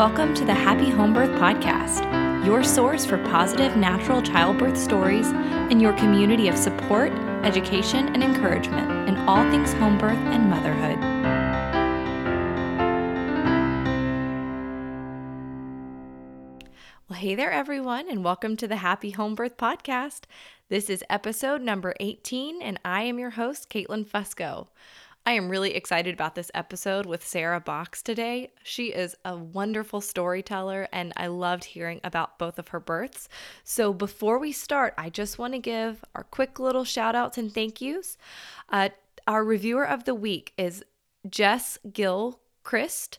[0.00, 5.82] Welcome to the Happy Home Birth Podcast, your source for positive natural childbirth stories and
[5.82, 7.12] your community of support,
[7.44, 10.98] education, and encouragement in all things home birth and motherhood.
[17.10, 20.22] Well, hey there, everyone, and welcome to the Happy Home Birth Podcast.
[20.70, 24.68] This is episode number 18, and I am your host, Caitlin Fusco.
[25.26, 28.52] I am really excited about this episode with Sarah Box today.
[28.62, 33.28] She is a wonderful storyteller, and I loved hearing about both of her births.
[33.62, 37.52] So, before we start, I just want to give our quick little shout outs and
[37.52, 38.16] thank yous.
[38.70, 38.88] Uh,
[39.26, 40.84] our reviewer of the week is
[41.28, 43.18] Jess Gill Christ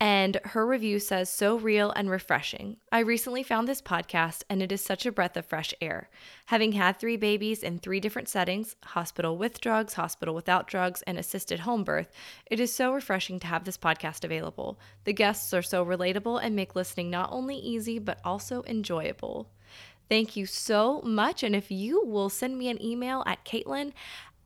[0.00, 2.76] and her review says, So real and refreshing.
[2.92, 6.08] I recently found this podcast, and it is such a breath of fresh air.
[6.46, 11.18] Having had three babies in three different settings hospital with drugs, hospital without drugs, and
[11.18, 12.12] assisted home birth
[12.46, 14.78] it is so refreshing to have this podcast available.
[15.04, 19.50] The guests are so relatable and make listening not only easy, but also enjoyable.
[20.08, 21.42] Thank you so much.
[21.42, 23.92] And if you will send me an email at Caitlin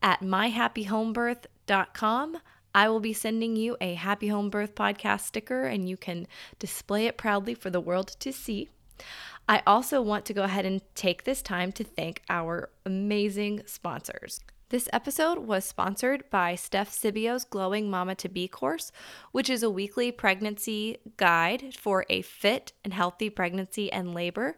[0.03, 2.39] at myhappyhomebirth.com,
[2.75, 6.27] I will be sending you a Happy Home Birth podcast sticker and you can
[6.59, 8.71] display it proudly for the world to see.
[9.49, 14.41] I also want to go ahead and take this time to thank our amazing sponsors.
[14.71, 18.91] This episode was sponsored by Steph Sibio's Glowing Mama to Be course,
[19.31, 24.57] which is a weekly pregnancy guide for a fit and healthy pregnancy and labor.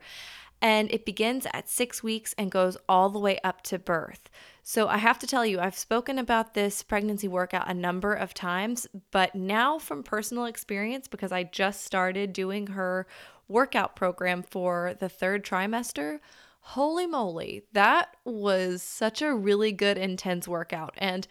[0.64, 4.30] And it begins at six weeks and goes all the way up to birth.
[4.62, 8.32] So I have to tell you, I've spoken about this pregnancy workout a number of
[8.32, 13.06] times, but now from personal experience, because I just started doing her
[13.46, 16.20] workout program for the third trimester,
[16.60, 20.94] holy moly, that was such a really good, intense workout.
[20.96, 21.28] And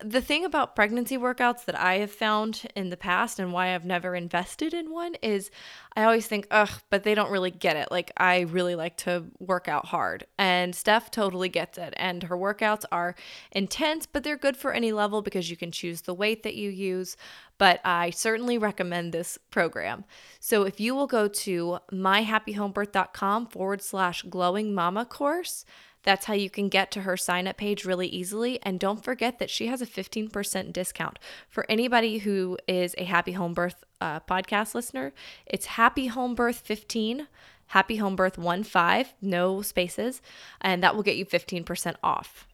[0.00, 3.84] the thing about pregnancy workouts that I have found in the past and why I've
[3.84, 5.50] never invested in one is
[5.96, 7.92] I always think, ugh, but they don't really get it.
[7.92, 10.26] Like, I really like to work out hard.
[10.36, 11.94] And Steph totally gets it.
[11.96, 13.14] And her workouts are
[13.52, 16.70] intense, but they're good for any level because you can choose the weight that you
[16.70, 17.16] use.
[17.58, 20.04] But I certainly recommend this program.
[20.40, 25.64] So if you will go to myhappyhomebirth.com forward slash glowing mama course,
[26.04, 28.62] that's how you can get to her sign up page really easily.
[28.62, 33.32] And don't forget that she has a 15% discount for anybody who is a Happy
[33.32, 35.12] Home Birth uh, podcast listener.
[35.46, 37.26] It's Happy Home Birth 15.
[37.68, 40.20] Happy Home Birth 1 5, no spaces,
[40.60, 42.46] and that will get you 15% off.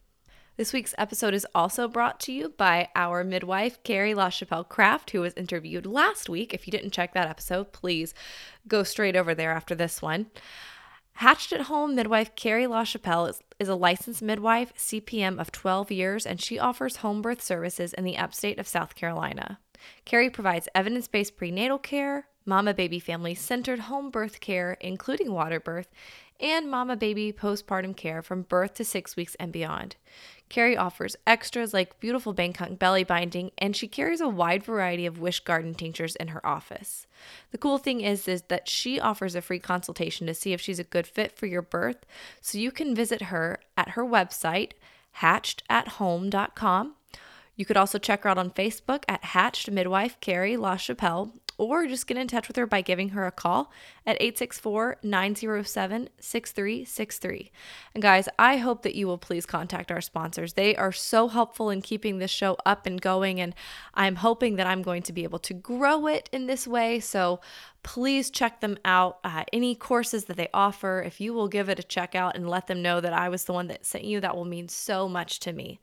[0.57, 5.21] This week's episode is also brought to you by our midwife, Carrie LaChapelle Craft, who
[5.21, 6.53] was interviewed last week.
[6.53, 8.13] If you didn't check that episode, please
[8.67, 10.27] go straight over there after this one.
[11.13, 16.25] Hatched at Home midwife Carrie LaChapelle is, is a licensed midwife, CPM of 12 years,
[16.25, 19.59] and she offers home birth services in the upstate of South Carolina.
[20.05, 25.59] Carrie provides evidence based prenatal care, mama baby family centered home birth care, including water
[25.59, 25.89] birth,
[26.39, 29.95] and mama baby postpartum care from birth to six weeks and beyond.
[30.51, 35.17] Carrie offers extras like beautiful Bengkung belly binding, and she carries a wide variety of
[35.17, 37.07] Wish Garden tinctures in her office.
[37.51, 40.77] The cool thing is, is that she offers a free consultation to see if she's
[40.77, 42.05] a good fit for your birth,
[42.41, 44.73] so you can visit her at her website,
[45.21, 46.95] hatchedathome.com.
[47.55, 51.31] You could also check her out on Facebook at Hatched Midwife Carrie LaChapelle
[51.61, 53.71] or just get in touch with her by giving her a call
[54.03, 57.51] at 864 907 6363.
[57.93, 60.53] And guys, I hope that you will please contact our sponsors.
[60.53, 63.53] They are so helpful in keeping this show up and going, and
[63.93, 66.99] I'm hoping that I'm going to be able to grow it in this way.
[66.99, 67.41] So
[67.83, 69.19] please check them out.
[69.23, 72.49] Uh, any courses that they offer, if you will give it a check out and
[72.49, 75.07] let them know that I was the one that sent you, that will mean so
[75.07, 75.79] much to me.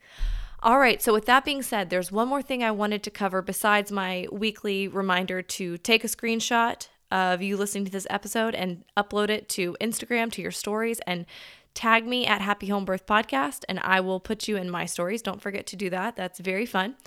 [0.61, 3.41] All right, so with that being said, there's one more thing I wanted to cover
[3.41, 8.83] besides my weekly reminder to take a screenshot of you listening to this episode and
[8.97, 11.25] upload it to Instagram to your stories and
[11.73, 15.21] tag me at Happy Home Birth Podcast and I will put you in my stories.
[15.21, 16.17] Don't forget to do that.
[16.17, 16.97] That's very fun.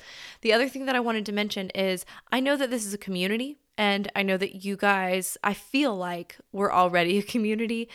[0.41, 2.98] The other thing that I wanted to mention is I know that this is a
[2.98, 7.91] community and I know that you guys, I feel like we're already a community.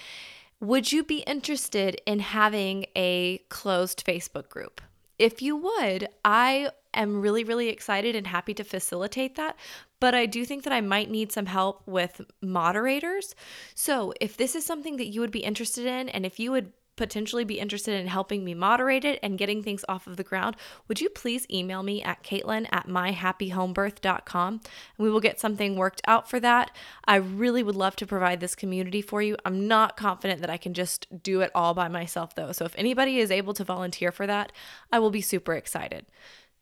[0.60, 4.82] Would you be interested in having a closed Facebook group?
[5.20, 9.56] If you would, I am really, really excited and happy to facilitate that.
[10.00, 13.36] But I do think that I might need some help with moderators.
[13.74, 16.72] So if this is something that you would be interested in, and if you would
[16.98, 20.58] potentially be interested in helping me moderate it and getting things off of the ground,
[20.88, 24.62] would you please email me at caitlin at myhappyhomebirth.com and
[24.98, 26.76] we will get something worked out for that.
[27.06, 29.38] I really would love to provide this community for you.
[29.46, 32.52] I'm not confident that I can just do it all by myself though.
[32.52, 34.52] So if anybody is able to volunteer for that,
[34.92, 36.06] I will be super excited.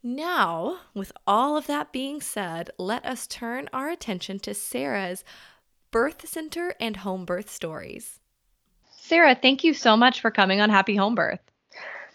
[0.03, 5.23] Now, with all of that being said, let us turn our attention to Sarah's
[5.89, 8.19] birth center and home birth stories.
[9.07, 11.39] Sarah, thank you so much for coming on Happy Home Birth.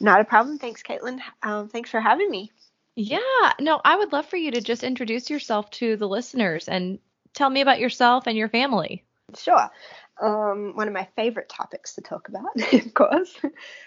[0.00, 0.58] Not a problem.
[0.58, 1.20] Thanks, Caitlin.
[1.42, 2.50] Um, thanks for having me.
[2.96, 6.98] Yeah, no, I would love for you to just introduce yourself to the listeners and
[7.34, 9.04] tell me about yourself and your family.
[9.36, 9.70] Sure
[10.20, 13.34] um, one of my favorite topics to talk about, of course.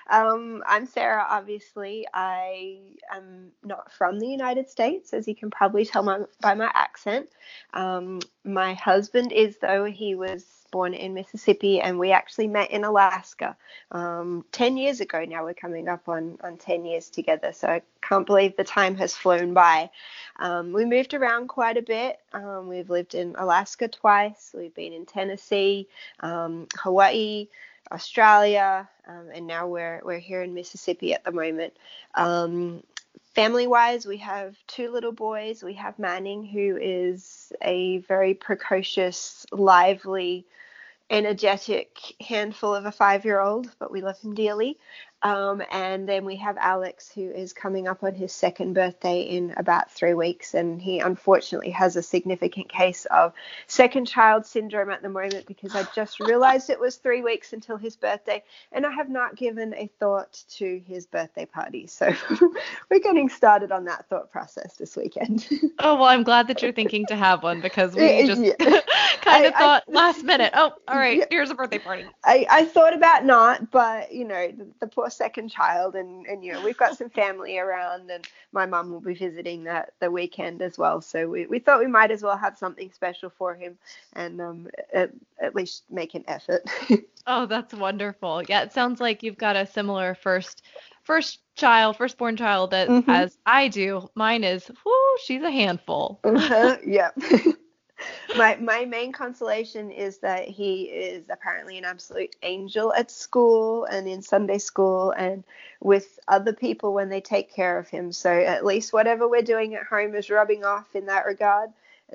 [0.10, 2.08] Um, I'm Sarah, obviously.
[2.14, 2.80] I
[3.14, 7.30] am not from the United States, as you can probably tell my, by my accent.
[7.74, 12.84] Um, my husband is, though, he was born in Mississippi, and we actually met in
[12.84, 13.56] Alaska
[13.92, 15.24] um, 10 years ago.
[15.24, 18.96] Now we're coming up on, on 10 years together, so I can't believe the time
[18.96, 19.92] has flown by.
[20.40, 22.20] Um, we moved around quite a bit.
[22.34, 25.88] Um, we've lived in Alaska twice, we've been in Tennessee,
[26.20, 27.48] um, Hawaii.
[27.92, 31.74] Australia, um, and now we're we're here in Mississippi at the moment.
[32.16, 32.82] Um,
[33.34, 35.64] family wise, we have two little boys.
[35.64, 40.46] We have Manning, who is a very precocious, lively,
[41.10, 44.78] energetic handful of a five year old, but we love him dearly.
[45.24, 49.54] Um, and then we have Alex, who is coming up on his second birthday in
[49.56, 50.54] about three weeks.
[50.54, 53.34] And he unfortunately has a significant case of
[53.68, 57.78] second child syndrome at the moment because I just realized it was three weeks until
[57.78, 58.44] his birthday.
[58.74, 61.88] And I have not given a thought to his birthday party.
[61.88, 62.14] So
[62.92, 65.48] we're getting started on that thought process this weekend.
[65.80, 68.54] oh, well, I'm glad that you're thinking to have one because we just yeah.
[69.22, 72.06] kind of I, thought I, last minute, oh, all right, yeah, here's a birthday party.
[72.26, 76.44] I, I thought about not, but, you know, the, the poor second child and and
[76.44, 80.10] you know we've got some family around and my mum will be visiting that the
[80.12, 81.02] weekend as well.
[81.02, 83.78] So we, we thought we might as well have something special for him
[84.14, 85.12] and um at,
[85.42, 86.64] at least make an effort.
[87.26, 88.44] Oh that's wonderful.
[88.50, 90.64] Yeah it sounds like you've got a similar first
[91.04, 93.10] first child firstborn child that mm-hmm.
[93.10, 94.10] as i do.
[94.16, 96.20] Mine is whoo she's a handful.
[96.26, 97.12] Uh-huh, yeah
[98.38, 104.08] my my main consolation is that he is apparently an absolute angel at school and
[104.08, 105.44] in Sunday school and
[105.82, 108.12] with other people when they take care of him.
[108.12, 111.70] So at least whatever we're doing at home is rubbing off in that regard.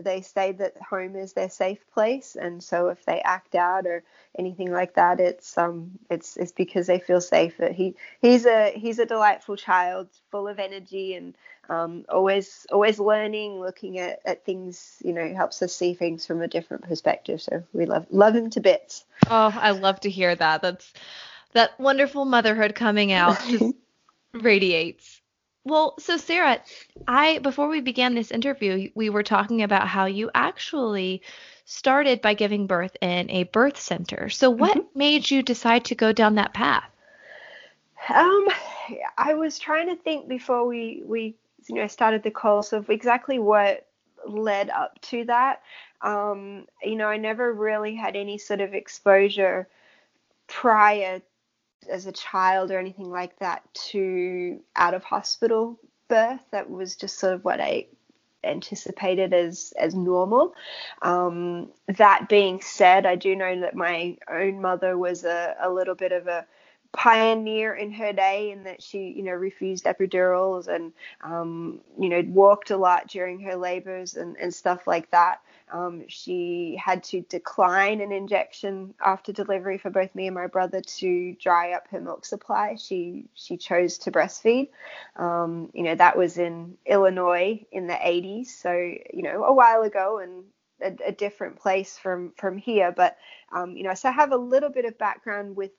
[0.05, 4.03] They say that home is their safe place, and so if they act out or
[4.39, 7.61] anything like that, it's um it's it's because they feel safe.
[7.73, 11.35] He he's a he's a delightful child, full of energy and
[11.69, 16.41] um, always always learning, looking at, at things, you know, helps us see things from
[16.41, 17.43] a different perspective.
[17.43, 19.05] So we love love him to bits.
[19.29, 20.63] Oh, I love to hear that.
[20.63, 20.93] That's
[21.53, 23.75] that wonderful motherhood coming out just
[24.33, 25.18] radiates.
[25.69, 26.63] Well, so Sarah,
[27.07, 31.21] I before we began this interview, we were talking about how you actually
[31.67, 34.31] started by giving birth in a birth center.
[34.31, 34.99] So what mm-hmm.
[34.99, 36.91] made you decide to go down that path?
[38.09, 38.49] Um,
[39.19, 41.35] I was trying to think before we we
[41.69, 43.87] you know started the course of exactly what
[44.27, 45.61] led up to that.
[46.01, 49.69] Um, you know, I never really had any sort of exposure
[50.47, 51.21] prior
[51.89, 56.45] as a child or anything like that to out of hospital birth.
[56.51, 57.87] That was just sort of what I
[58.45, 60.55] anticipated as as normal.
[61.03, 65.95] Um, that being said, I do know that my own mother was a, a little
[65.95, 66.47] bit of a
[66.93, 70.93] pioneer in her day in that she, you know, refused epidurals and,
[71.23, 75.41] um, you know, walked a lot during her labors and, and stuff like that.
[75.71, 80.81] Um, she had to decline an injection after delivery for both me and my brother
[80.81, 82.77] to dry up her milk supply.
[82.77, 84.71] She she chose to breastfeed.
[85.17, 89.83] Um, you know, that was in Illinois in the 80s, so you know, a while
[89.83, 90.45] ago and
[90.81, 92.93] a, a different place from from here.
[92.93, 93.17] But
[93.53, 95.71] um, you know, so I have a little bit of background with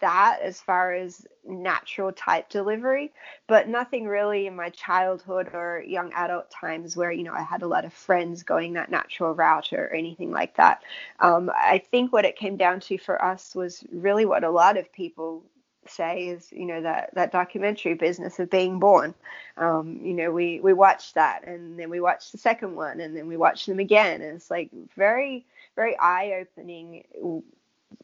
[0.00, 3.12] that as far as natural type delivery,
[3.46, 7.62] but nothing really in my childhood or young adult times where, you know, I had
[7.62, 10.82] a lot of friends going that natural route or anything like that.
[11.20, 14.76] Um, I think what it came down to for us was really what a lot
[14.76, 15.42] of people
[15.86, 19.14] say is you know that that documentary business of being born.
[19.56, 23.16] Um, you know we we watched that and then we watched the second one and
[23.16, 24.20] then we watched them again.
[24.20, 27.04] And it's like very very eye opening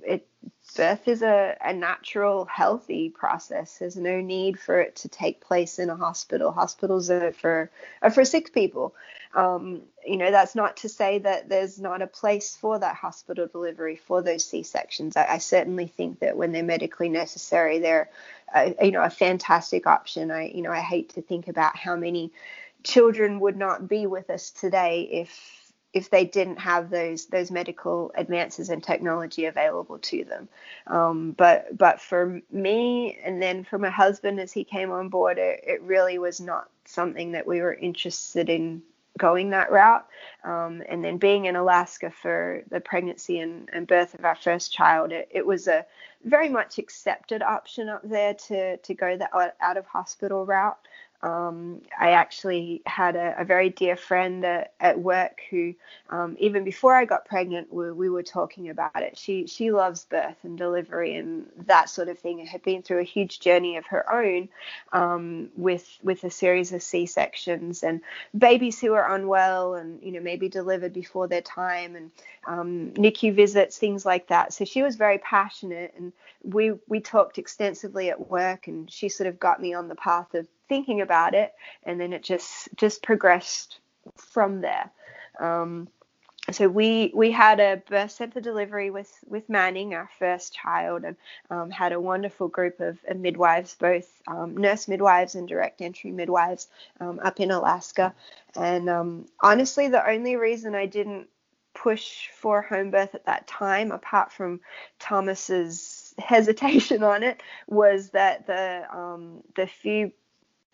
[0.03, 0.27] it
[0.75, 3.79] birth is a, a natural healthy process.
[3.79, 6.53] There's no need for it to take place in a hospital.
[6.53, 7.71] Hospitals are for
[8.03, 8.95] are for sick people.
[9.35, 13.47] Um, you know that's not to say that there's not a place for that hospital
[13.47, 15.17] delivery for those c-sections.
[15.17, 18.11] I, I certainly think that when they're medically necessary they're
[18.81, 20.31] you know a fantastic option.
[20.31, 22.33] I you know i hate to think about how many
[22.85, 25.54] children would not be with us today if
[25.95, 30.49] if they didn't have those those medical advances and technology available to them.
[30.89, 35.39] Um, but but for me and then for my husband as he came on board,
[35.39, 38.83] it, it really was not something that we were interested in
[39.19, 40.07] going that route.
[40.43, 44.73] Um, and then being in Alaska for the pregnancy and, and birth of our first
[44.73, 45.87] child, it, it, was a
[46.25, 49.29] very much accepted option up there to, to go the
[49.61, 50.79] out of hospital route.
[51.25, 55.75] Um, I actually had a, a, very dear friend at, at work who,
[56.11, 59.17] um, even before I got pregnant, we, we, were talking about it.
[59.17, 62.45] She she loves birth and delivery and that sort of thing.
[62.45, 64.51] had been through a huge journey of her own
[64.93, 68.03] um, with with a series of C sections and
[68.37, 72.11] babies who are unwell and you know maybe delivered before their time and
[72.47, 74.53] um, NICU visits, things like that.
[74.53, 76.13] So she was very passionate and
[76.43, 80.35] we we talked extensively at work and she sort of got me on the path
[80.35, 81.53] of thinking about it,
[81.85, 83.79] and then it just just progressed
[84.17, 84.91] from there.
[85.41, 85.89] Um,
[86.53, 91.17] so we we had a birth center delivery with with Manning, our first child, and
[91.51, 96.11] um, had a wonderful group of, of midwives, both um, nurse midwives and direct entry
[96.11, 96.69] midwives,
[97.01, 98.15] um, up in Alaska.
[98.57, 101.29] And um, honestly, the only reason I didn't
[101.75, 104.61] push for home birth at that time, apart from
[104.99, 110.13] Thomas's hesitation on it, was that the um, the few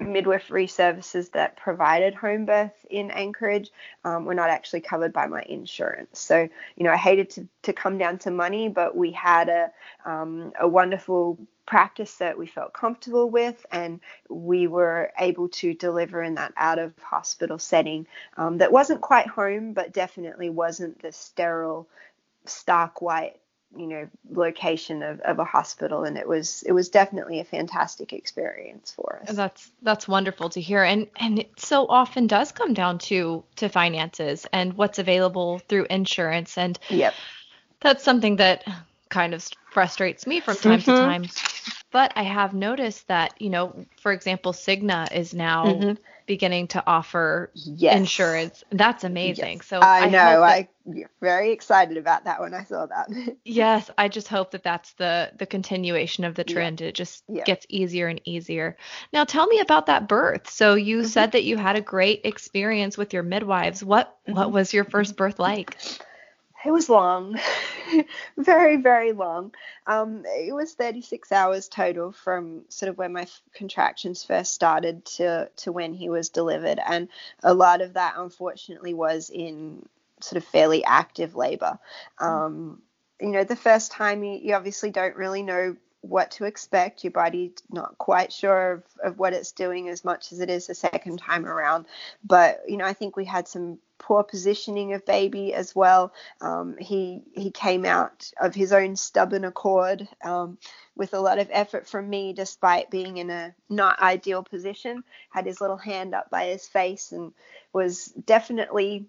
[0.01, 3.71] midwifery services that provided home birth in Anchorage
[4.05, 6.19] um, were not actually covered by my insurance.
[6.19, 9.71] So, you know, I hated to, to come down to money, but we had a,
[10.05, 16.23] um, a wonderful practice that we felt comfortable with, and we were able to deliver
[16.23, 21.13] in that out of hospital setting um, that wasn't quite home, but definitely wasn't the
[21.13, 21.87] sterile,
[22.45, 23.40] stark white
[23.77, 28.13] you know location of, of a hospital and it was it was definitely a fantastic
[28.13, 29.35] experience for us.
[29.35, 30.83] That's that's wonderful to hear.
[30.83, 35.87] And and it so often does come down to to finances and what's available through
[35.91, 36.59] insurance.
[36.59, 37.15] And yep.
[37.81, 38.65] that's something that
[39.09, 40.91] kind of frustrates me from time mm-hmm.
[40.91, 41.25] to time
[41.91, 45.93] but i have noticed that you know for example cigna is now mm-hmm
[46.31, 47.97] beginning to offer yes.
[47.97, 48.63] insurance.
[48.71, 49.57] That's amazing.
[49.57, 49.67] Yes.
[49.67, 50.69] So I, I know I'm
[51.21, 53.09] very excited about that when I saw that.
[53.45, 56.81] yes, I just hope that that's the the continuation of the trend.
[56.81, 56.87] Yeah.
[56.87, 57.43] It just yeah.
[57.43, 58.77] gets easier and easier.
[59.13, 60.49] Now tell me about that birth.
[60.49, 61.09] So you mm-hmm.
[61.09, 63.83] said that you had a great experience with your midwives.
[63.83, 64.37] What mm-hmm.
[64.37, 65.77] what was your first birth like?
[66.65, 67.39] It was long,
[68.37, 69.55] very, very long.
[69.87, 75.49] Um, it was 36 hours total from sort of when my contractions first started to,
[75.57, 76.79] to when he was delivered.
[76.87, 77.09] And
[77.43, 79.87] a lot of that, unfortunately, was in
[80.21, 81.79] sort of fairly active labor.
[82.19, 82.83] Um,
[83.21, 87.05] you know, the first time you, you obviously don't really know what to expect.
[87.05, 90.67] Your body's not quite sure of, of what it's doing as much as it is
[90.67, 91.87] the second time around.
[92.25, 96.13] But, you know, I think we had some poor positioning of baby as well.
[96.41, 100.59] Um, he he came out of his own stubborn accord um,
[100.97, 105.05] with a lot of effort from me, despite being in a not ideal position.
[105.29, 107.33] Had his little hand up by his face and
[107.73, 109.07] was definitely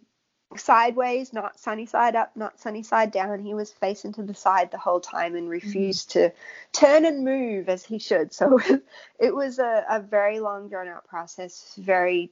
[0.58, 3.39] sideways, not sunny side up, not sunny side down.
[3.39, 5.51] He was facing to the side the whole time and mm-hmm.
[5.51, 6.29] refused mm-hmm.
[6.29, 8.34] to turn and move as he should.
[8.34, 8.60] So
[9.20, 12.31] it was a, a very long, drawn out process, very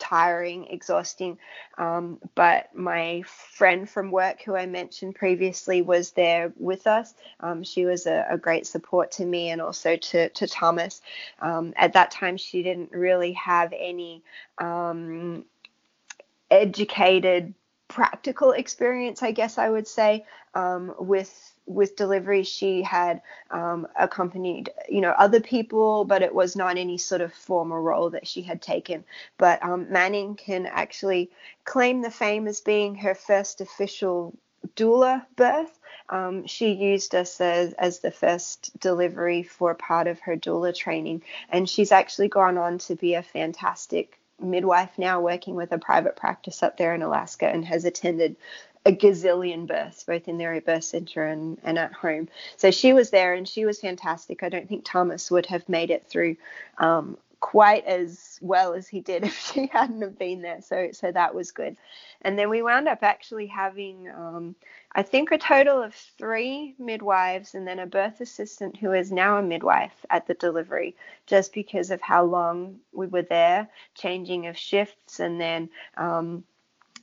[0.00, 1.38] tiring, exhausting.
[1.78, 7.14] Um, but my friend from work, who I mentioned previously, was there with us.
[7.38, 11.02] Um, she was a, a, great support to me and also to, to Thomas.
[11.38, 14.22] Um, at that time, she didn't really have any
[14.58, 15.44] um,
[16.50, 17.54] educated
[17.90, 22.42] practical experience, I guess I would say, um, with with delivery.
[22.44, 23.20] She had
[23.50, 28.10] um, accompanied, you know, other people, but it was not any sort of formal role
[28.10, 29.04] that she had taken.
[29.38, 31.30] But um, Manning can actually
[31.64, 34.34] claim the fame as being her first official
[34.76, 35.78] doula birth.
[36.08, 41.22] Um, she used us as, as the first delivery for part of her doula training,
[41.50, 46.16] and she's actually gone on to be a fantastic midwife now working with a private
[46.16, 48.36] practice up there in Alaska and has attended
[48.86, 52.28] a gazillion births, both in their birth center and, and at home.
[52.56, 54.42] So she was there and she was fantastic.
[54.42, 56.36] I don't think Thomas would have made it through
[56.78, 60.60] um, quite as well as he did if she hadn't have been there.
[60.60, 61.76] So so that was good.
[62.22, 64.54] And then we wound up actually having um,
[64.92, 69.38] I think a total of three midwives and then a birth assistant who is now
[69.38, 74.58] a midwife at the delivery, just because of how long we were there, changing of
[74.58, 76.44] shifts, and then um,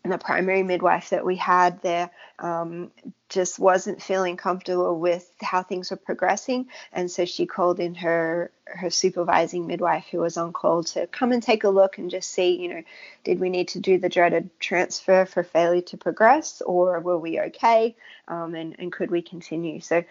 [0.10, 2.10] the primary midwife that we had there
[2.40, 2.92] um,
[3.30, 8.52] just wasn't feeling comfortable with how things were progressing, and so she called in her
[8.66, 12.30] her supervising midwife who was on call to come and take a look and just
[12.30, 12.84] see, you know,
[13.24, 17.40] did we need to do the dreaded transfer for failure to progress, or were we
[17.40, 17.96] okay,
[18.28, 19.80] um, and and could we continue?
[19.80, 20.04] So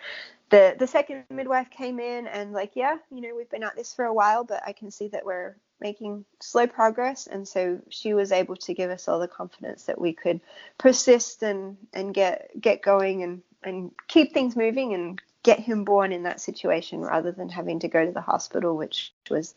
[0.51, 3.93] the the second midwife came in and like yeah you know we've been at this
[3.93, 8.15] for a while but i can see that we're making slow progress and so she
[8.15, 10.41] was able to give us all the confidence that we could
[10.79, 16.13] persist and and get get going and and keep things moving and get him born
[16.13, 19.55] in that situation rather than having to go to the hospital which was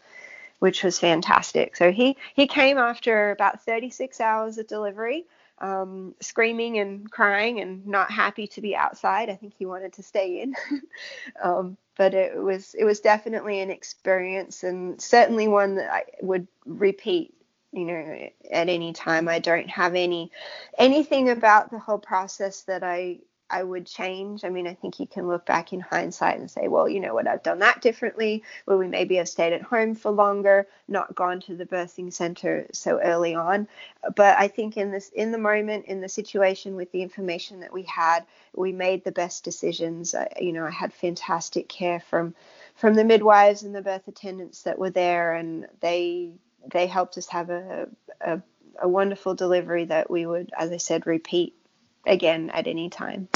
[0.60, 1.76] which was fantastic.
[1.76, 5.26] So he he came after about 36 hours of delivery
[5.62, 9.30] um, screaming and crying and not happy to be outside.
[9.30, 10.56] I think he wanted to stay in.
[11.44, 16.48] um, but it was it was definitely an experience and certainly one that I would
[16.66, 17.34] repeat
[17.72, 20.32] you know at any time i don't have any
[20.78, 24.44] anything about the whole process that i I would change.
[24.44, 27.13] I mean, I think you can look back in hindsight and say, well, you know
[27.13, 31.15] what, I've done that differently, where we maybe have stayed at home for longer, not
[31.15, 33.68] gone to the birthing center so early on.
[34.15, 37.74] But I think in this, in the moment, in the situation with the information that
[37.74, 38.25] we had,
[38.56, 40.13] we made the best decisions.
[40.13, 42.36] I, you know, I had fantastic care from
[42.75, 46.32] from the midwives and the birth attendants that were there, and they
[46.72, 47.89] they helped us have a,
[48.22, 48.41] a,
[48.82, 51.56] a wonderful delivery that we would, as I said, repeat
[52.06, 53.27] again at any time.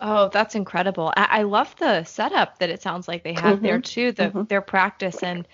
[0.00, 1.12] Oh, that's incredible.
[1.16, 3.64] I, I love the setup that it sounds like they have mm-hmm.
[3.64, 4.42] there too, the mm-hmm.
[4.44, 5.46] their practice and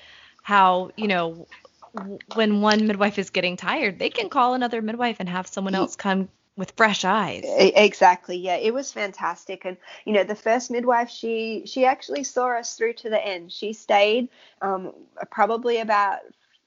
[0.43, 1.47] how, you know,
[2.35, 5.97] when one midwife is getting tired, they can call another midwife and have someone else
[5.97, 7.43] come with fresh eyes.
[7.45, 8.37] Exactly.
[8.37, 9.65] Yeah, it was fantastic.
[9.65, 13.53] And you know, the first midwife, she she actually saw us through to the end.
[13.53, 14.29] She stayed
[14.63, 14.93] um,
[15.31, 16.19] probably about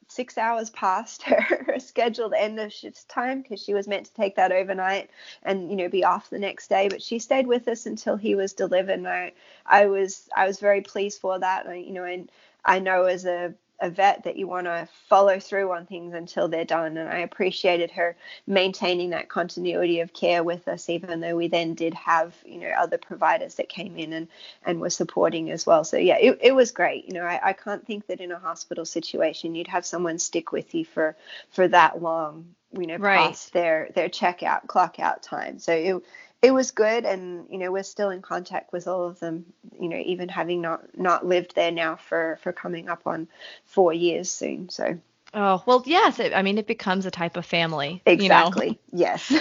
[0.07, 4.35] six hours past her scheduled end of shift time because she was meant to take
[4.35, 5.09] that overnight
[5.43, 8.35] and you know be off the next day but she stayed with us until he
[8.35, 9.31] was delivered and i
[9.65, 11.67] i was i was very pleased for that.
[11.67, 12.31] I, you know and
[12.65, 16.47] i know as a a vet that you want to follow through on things until
[16.47, 16.97] they're done.
[16.97, 18.15] And I appreciated her
[18.47, 22.69] maintaining that continuity of care with us, even though we then did have, you know,
[22.69, 24.27] other providers that came in and,
[24.65, 25.83] and were supporting as well.
[25.83, 27.07] So yeah, it, it was great.
[27.07, 30.51] You know, I, I can't think that in a hospital situation you'd have someone stick
[30.51, 31.17] with you for
[31.49, 33.27] for that long, you know, right.
[33.27, 35.59] past their their checkout, clock out time.
[35.59, 36.03] So it
[36.43, 39.45] it was good and you know we're still in contact with all of them
[39.79, 43.27] you know even having not not lived there now for for coming up on
[43.65, 44.99] four years soon so
[45.33, 49.05] oh well yes it, i mean it becomes a type of family exactly you know?
[49.05, 49.33] yes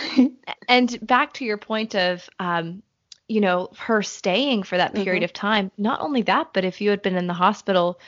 [0.68, 2.82] and back to your point of um
[3.28, 5.24] you know her staying for that period mm-hmm.
[5.24, 7.98] of time not only that but if you had been in the hospital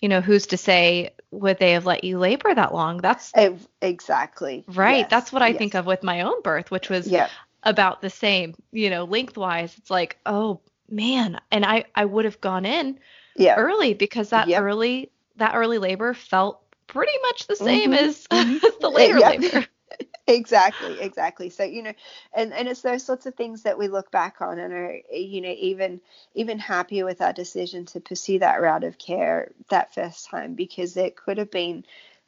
[0.00, 3.32] you know who's to say would they have let you labor that long that's
[3.80, 5.10] exactly right yes.
[5.10, 5.58] that's what i yes.
[5.58, 7.30] think of with my own birth which was yep
[7.62, 9.76] about the same, you know, lengthwise.
[9.78, 12.98] It's like, oh man, and I I would have gone in
[13.36, 13.56] yeah.
[13.56, 14.62] early because that yep.
[14.62, 18.04] early that early labor felt pretty much the same mm-hmm.
[18.04, 18.66] as, mm-hmm.
[18.66, 19.30] as the later yeah.
[19.30, 19.66] labor.
[20.26, 21.92] exactly exactly so you know
[22.32, 25.40] and and it's those sorts of things that we look back on and are you
[25.40, 26.00] know even
[26.34, 30.96] even happier with our decision to pursue that route of care that first time because
[30.96, 31.84] it could have been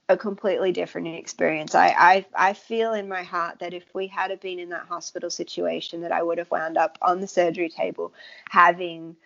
[0.08, 1.74] a completely different experience.
[1.74, 4.86] I, I I feel in my heart that if we had have been in that
[4.86, 8.12] hospital situation, that I would have wound up on the surgery table
[8.50, 9.16] having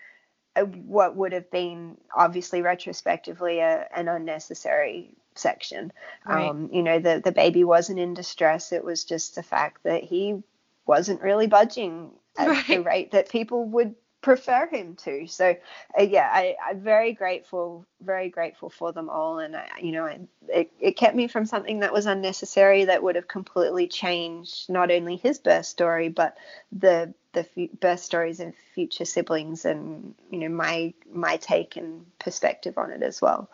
[0.54, 5.92] a, what would have been obviously retrospectively a, an unnecessary section.
[6.26, 6.48] Right.
[6.48, 8.72] Um, you know, the the baby wasn't in distress.
[8.72, 10.42] It was just the fact that he
[10.86, 12.66] wasn't really budging at right.
[12.66, 15.26] the rate that people would prefer him to.
[15.26, 15.56] So
[15.98, 20.06] uh, yeah, I, I'm very grateful, very grateful for them all, and I, you know,
[20.48, 24.90] it, it kept me from something that was unnecessary that would have completely changed not
[24.90, 26.36] only his birth story but
[26.72, 32.04] the the f- birth stories of future siblings, and you know my my take and
[32.18, 33.48] perspective on it as well.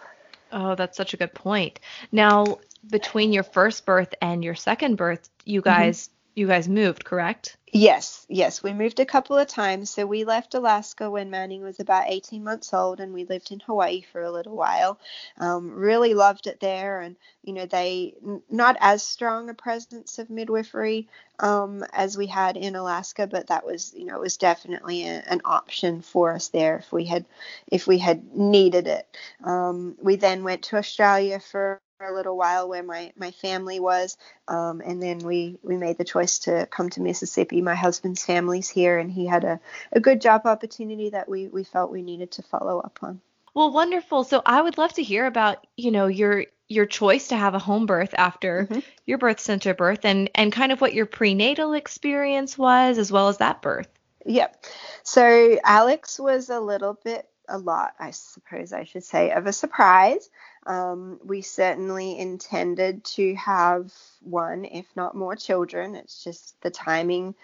[0.52, 1.80] Oh, that's such a good point.
[2.12, 5.70] Now, between your first birth and your second birth, you mm-hmm.
[5.70, 7.56] guys you guys moved, correct?
[7.72, 8.62] Yes, yes.
[8.62, 9.90] We moved a couple of times.
[9.90, 13.58] So we left Alaska when Manning was about 18 months old, and we lived in
[13.60, 14.98] Hawaii for a little while.
[15.38, 18.14] Um, really loved it there, and you know they
[18.48, 21.08] not as strong a presence of midwifery
[21.40, 25.24] um, as we had in Alaska, but that was you know it was definitely a,
[25.26, 27.24] an option for us there if we had
[27.66, 29.16] if we had needed it.
[29.42, 34.16] Um, we then went to Australia for a little while where my, my family was.
[34.48, 37.62] Um, and then we, we made the choice to come to Mississippi.
[37.62, 39.60] My husband's family's here, and he had a,
[39.92, 43.20] a good job opportunity that we, we felt we needed to follow up on.
[43.54, 44.24] Well, wonderful.
[44.24, 47.58] So I would love to hear about, you know, your your choice to have a
[47.58, 48.80] home birth after mm-hmm.
[49.04, 53.28] your birth center birth and and kind of what your prenatal experience was as well
[53.28, 53.86] as that birth.
[54.26, 54.64] Yep.
[55.04, 59.52] So Alex was a little bit a lot, I suppose I should say, of a
[59.52, 60.30] surprise.
[60.66, 65.94] Um, we certainly intended to have one, if not more, children.
[65.94, 67.34] It's just the timing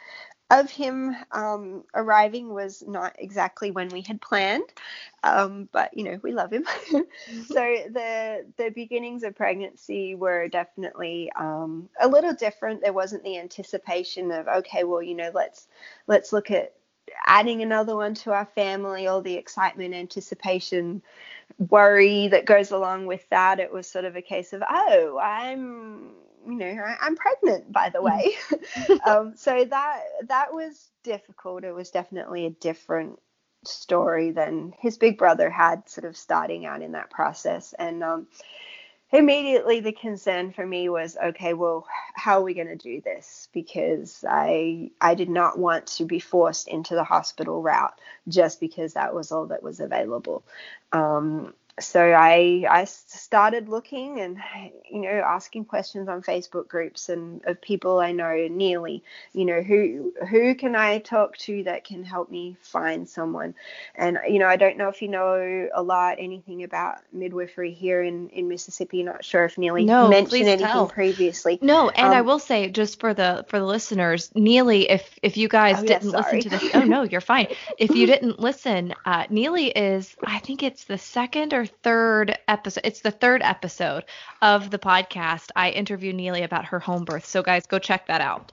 [0.50, 4.64] of him um, arriving was not exactly when we had planned,
[5.22, 6.64] um, but you know we love him.
[7.46, 12.82] so the the beginnings of pregnancy were definitely um, a little different.
[12.82, 15.68] There wasn't the anticipation of okay, well you know let's
[16.08, 16.74] let's look at
[17.26, 21.02] adding another one to our family, all the excitement, anticipation,
[21.58, 23.60] worry that goes along with that.
[23.60, 26.12] It was sort of a case of oh I'm
[26.46, 28.34] you know, I, am pregnant, by the way.
[29.06, 31.64] um, so that that was difficult.
[31.64, 33.18] It was definitely a different
[33.64, 37.74] story than his big brother had, sort of starting out in that process.
[37.78, 38.26] And um,
[39.12, 43.48] immediately the concern for me was, okay, well, how are we going to do this?
[43.52, 48.94] Because I I did not want to be forced into the hospital route just because
[48.94, 50.44] that was all that was available.
[50.92, 54.38] Um, so I I started looking and
[54.90, 59.02] you know asking questions on Facebook groups and of people I know nearly
[59.32, 63.54] you know who who can I talk to that can help me find someone?
[63.94, 68.02] And you know I don't know if you know a lot anything about midwifery here
[68.02, 70.88] in in Mississippi not sure if Neely no, mentioned anything tell.
[70.88, 71.58] previously.
[71.62, 75.36] No and um, I will say just for the for the listeners Neely if if
[75.36, 77.46] you guys oh, didn't listen to this oh no you're fine.
[77.78, 82.82] If you didn't listen uh, Neely is I think it's the second or third episode.
[82.84, 84.04] It's the third episode
[84.42, 85.50] of the podcast.
[85.56, 87.26] I interview Neely about her home birth.
[87.26, 88.52] So guys, go check that out.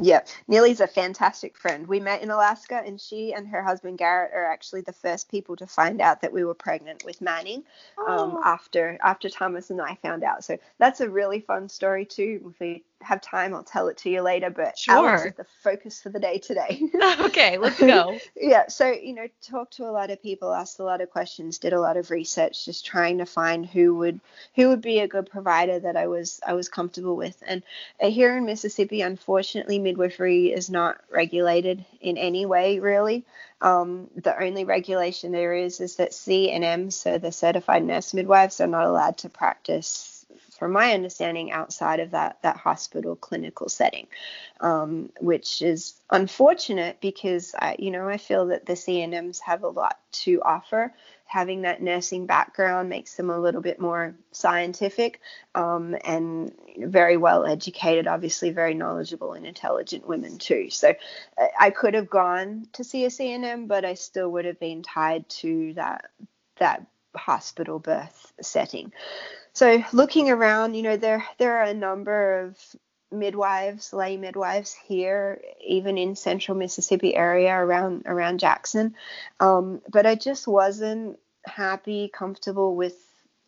[0.00, 1.86] Yeah, Neely's a fantastic friend.
[1.86, 5.56] We met in Alaska, and she and her husband Garrett are actually the first people
[5.56, 7.64] to find out that we were pregnant with Manning.
[7.98, 8.36] Um, oh.
[8.36, 12.52] Um, after after Thomas and I found out, so that's a really fun story too.
[12.52, 14.50] If we have time, I'll tell it to you later.
[14.50, 14.94] But sure.
[14.94, 16.80] Alex is the focus for the day today.
[17.20, 18.18] okay, let's go.
[18.36, 21.58] yeah, so you know, talked to a lot of people, asked a lot of questions,
[21.58, 24.20] did a lot of research, just trying to find who would
[24.54, 27.42] who would be a good provider that I was I was comfortable with.
[27.46, 27.62] And
[28.02, 33.24] uh, here in Mississippi, unfortunately, midwifery is not regulated in any way, really.
[33.60, 38.66] Um, the only regulation there is is that CNM, so the certified nurse midwives, are
[38.66, 40.15] not allowed to practice
[40.56, 44.06] from my understanding, outside of that that hospital clinical setting,
[44.60, 49.68] um, which is unfortunate because I, you know, I feel that the CNMs have a
[49.68, 50.92] lot to offer.
[51.28, 55.20] Having that nursing background makes them a little bit more scientific
[55.56, 60.70] um, and very well educated, obviously very knowledgeable and intelligent women too.
[60.70, 60.94] So
[61.58, 65.28] I could have gone to see a CNM, but I still would have been tied
[65.40, 66.10] to that
[66.58, 68.92] that hospital birth setting.
[69.56, 72.58] So looking around, you know, there there are a number of
[73.10, 78.94] midwives, lay midwives here, even in central Mississippi area around around Jackson.
[79.40, 82.98] Um, but I just wasn't happy, comfortable with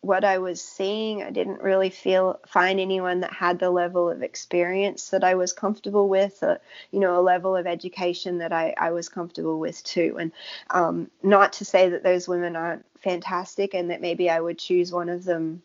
[0.01, 1.23] what I was seeing.
[1.23, 5.53] I didn't really feel find anyone that had the level of experience that I was
[5.53, 6.57] comfortable with, uh,
[6.91, 10.17] you know, a level of education that I, I was comfortable with too.
[10.19, 10.33] And
[10.71, 14.91] um, not to say that those women aren't fantastic and that maybe I would choose
[14.91, 15.63] one of them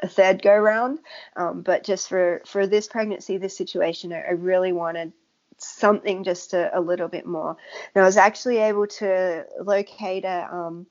[0.00, 0.98] a third go round.
[1.36, 5.12] Um, but just for for this pregnancy, this situation, I, I really wanted
[5.58, 7.56] something just a, a, little bit more.
[7.94, 10.86] And I was actually able to locate a um,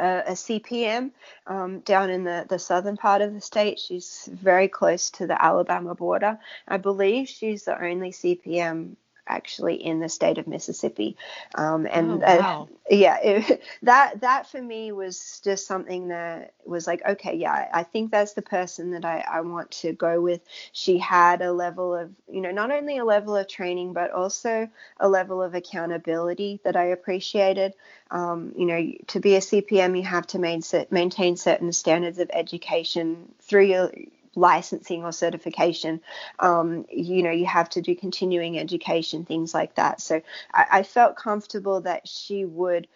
[0.00, 1.10] a, a, CPM
[1.46, 3.78] um, down in the, the southern part of the state.
[3.78, 6.38] She's very close to the Alabama border.
[6.66, 11.16] I believe she's the only CPM actually in the state of Mississippi.
[11.54, 12.68] Um, and oh, wow.
[12.70, 17.68] uh, yeah, it, that that for me was just something that was like, okay, yeah,
[17.72, 20.40] I think that's the person that I, I want to go with.
[20.72, 24.68] She had a level of, you know, not only a level of training, but also
[24.98, 27.74] a level of accountability that I appreciated.
[28.10, 32.30] Um, you know, to be a CPM, you have to main, maintain certain standards of
[32.32, 33.90] education through your
[34.34, 36.00] licensing or certification.
[36.38, 40.00] Um, you know, you have to do continuing education, things like that.
[40.00, 42.88] So I, I felt comfortable that she would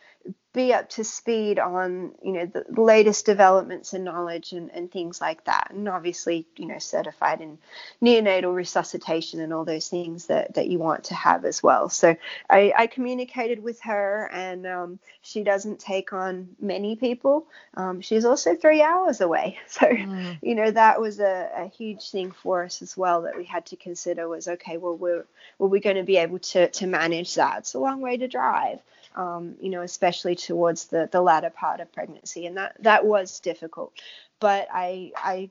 [0.57, 5.21] be up to speed on you know the latest developments and knowledge and, and things
[5.21, 5.71] like that.
[5.71, 7.59] And obviously you know certified in
[8.03, 11.91] neonatal resuscitation and all those things that that you want to have as well.
[11.91, 12.17] So
[12.49, 17.47] i, I communicated with her and um, she doesn't take on many people.
[17.75, 19.59] Um, she's also three hours away.
[19.69, 20.39] So mm.
[20.41, 23.67] you know that was a, a huge thing for us as well that we had
[23.67, 25.27] to consider was okay well we're
[25.59, 27.59] were we going to be able to to manage that.
[27.59, 28.81] It's a long way to drive
[29.17, 32.47] um, you know, especially towards the, the latter part of pregnancy.
[32.47, 33.93] And that, that was difficult.
[34.39, 35.51] But I, I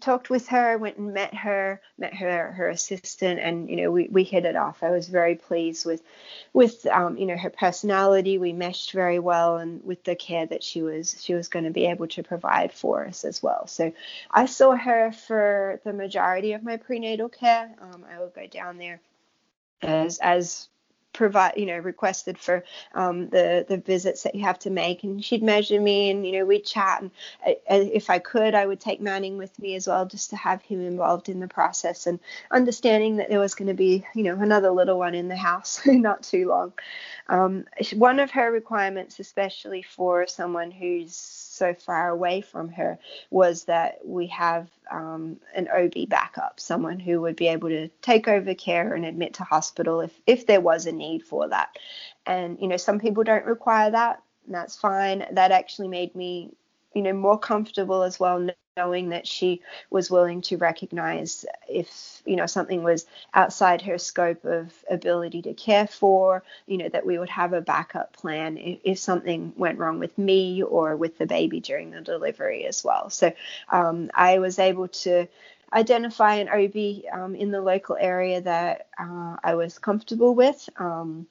[0.00, 4.08] talked with her, went and met her, met her her assistant, and you know we,
[4.08, 4.82] we hit it off.
[4.82, 6.02] I was very pleased with
[6.52, 8.38] with um, you know her personality.
[8.38, 11.70] We meshed very well, and with the care that she was she was going to
[11.70, 13.66] be able to provide for us as well.
[13.66, 13.92] So
[14.30, 17.74] I saw her for the majority of my prenatal care.
[17.80, 19.00] Um, I would go down there
[19.82, 20.68] as as
[21.14, 25.04] provide you know requested for um, the the visits that you have to make.
[25.04, 27.00] And she'd measure me and you know we'd chat.
[27.00, 27.10] And
[27.46, 30.36] uh, uh, if I could I would take Manning with me as well just to
[30.36, 34.24] have him involved in the process and understanding that there was going to be you
[34.24, 36.72] know another little one in the house not too long.
[37.28, 42.98] Um, one of her requirements especially for someone who's so far away from her
[43.30, 48.28] was that we have um, an OB backup, someone who would be able to take
[48.28, 51.76] over care and admit to hospital if, if there was a need for that.
[52.26, 55.26] And, you know, some people don't require that, and that's fine.
[55.32, 56.52] That actually made me,
[56.94, 62.34] you know, more comfortable as well knowing that she was willing to recognize if you
[62.34, 67.16] know something was outside her scope of ability to care for you know that we
[67.16, 71.26] would have a backup plan if, if something went wrong with me or with the
[71.26, 73.10] baby during the delivery as well.
[73.10, 73.32] So
[73.68, 75.28] um, i was able to
[75.72, 76.76] identify an ob
[77.12, 81.26] um, in the local area that uh, i was comfortable with um,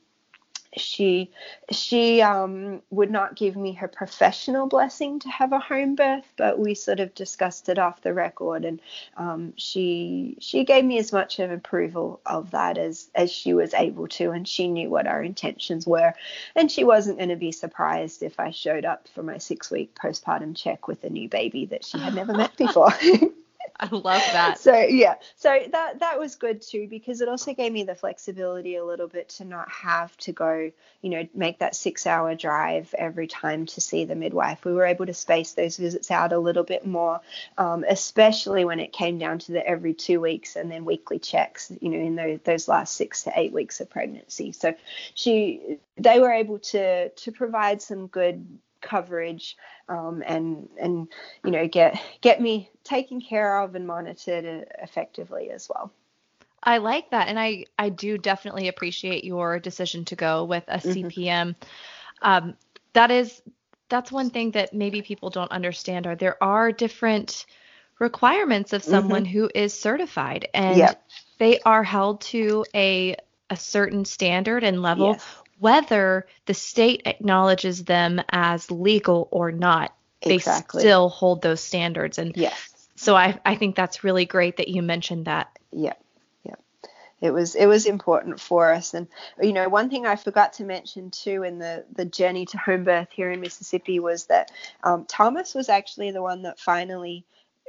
[0.77, 1.31] she
[1.71, 6.59] she um, would not give me her professional blessing to have a home birth, but
[6.59, 8.81] we sort of discussed it off the record, and
[9.17, 13.73] um, she she gave me as much of approval of that as as she was
[13.73, 16.13] able to, and she knew what our intentions were,
[16.55, 19.95] and she wasn't going to be surprised if I showed up for my six week
[19.95, 22.91] postpartum check with a new baby that she had never met before.
[23.79, 24.59] I love that.
[24.59, 28.75] So yeah, so that that was good too because it also gave me the flexibility
[28.75, 30.71] a little bit to not have to go,
[31.01, 34.63] you know, make that six hour drive every time to see the midwife.
[34.65, 37.21] We were able to space those visits out a little bit more,
[37.57, 41.71] um, especially when it came down to the every two weeks and then weekly checks,
[41.81, 44.51] you know, in those, those last six to eight weeks of pregnancy.
[44.51, 44.75] So
[45.13, 48.45] she, they were able to to provide some good
[48.83, 49.57] coverage
[49.89, 51.07] um, and and
[51.43, 55.91] you know get get me taken care of and monitored effectively as well.
[56.61, 60.77] I like that, and I I do definitely appreciate your decision to go with a
[60.77, 61.15] CPM.
[61.15, 61.67] Mm-hmm.
[62.21, 62.55] Um,
[62.93, 63.41] that is
[63.89, 67.45] that's one thing that maybe people don't understand are there are different
[67.99, 68.91] requirements of mm-hmm.
[68.91, 69.39] someone mm-hmm.
[69.39, 70.95] who is certified and
[71.37, 73.15] they are held to a
[73.49, 79.93] a certain standard and level yes whether the state acknowledges them as legal or not,
[80.21, 80.79] exactly.
[80.79, 82.17] they still hold those standards.
[82.17, 82.87] And yes.
[82.95, 85.57] so I, I think that's really great that you mentioned that.
[85.71, 85.93] Yeah.
[86.43, 86.55] Yeah.
[87.21, 89.07] It was it was important for us, and
[89.41, 92.83] you know one thing I forgot to mention too in the the journey to home
[92.83, 94.51] birth here in Mississippi was that
[94.83, 97.23] um, Thomas was actually the one that finally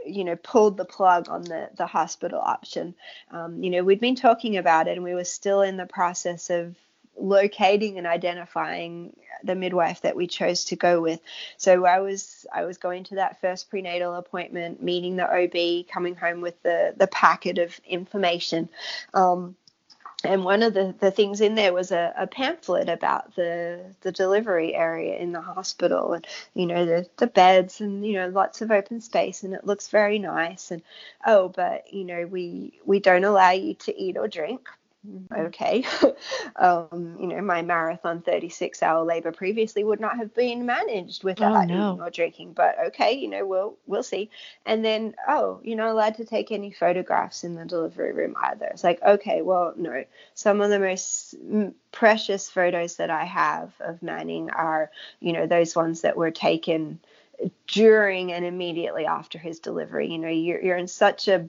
[0.04, 2.94] you know pulled the plug on the the hospital option
[3.30, 6.50] um, you know we'd been talking about it and we were still in the process
[6.50, 6.76] of
[7.16, 11.20] locating and identifying the midwife that we chose to go with.
[11.56, 16.14] So I was I was going to that first prenatal appointment, meeting the OB, coming
[16.14, 18.68] home with the the packet of information.
[19.12, 19.56] Um,
[20.24, 24.12] and one of the, the things in there was a, a pamphlet about the the
[24.12, 28.62] delivery area in the hospital and you know the, the beds and you know lots
[28.62, 30.82] of open space and it looks very nice and
[31.26, 34.68] oh but you know we we don't allow you to eat or drink.
[35.36, 35.84] Okay.
[36.56, 41.54] um, you know, my marathon 36 hour labor previously would not have been managed without
[41.54, 41.92] oh, no.
[41.92, 44.30] eating or drinking, but okay, you know, we'll we'll see.
[44.66, 48.66] And then, oh, you're not allowed to take any photographs in the delivery room either.
[48.66, 50.04] It's like, okay, well, no.
[50.34, 51.34] Some of the most
[51.92, 54.90] precious photos that I have of Manning are,
[55.20, 57.00] you know, those ones that were taken
[57.66, 60.10] during and immediately after his delivery.
[60.10, 61.48] You know, you're, you're in such a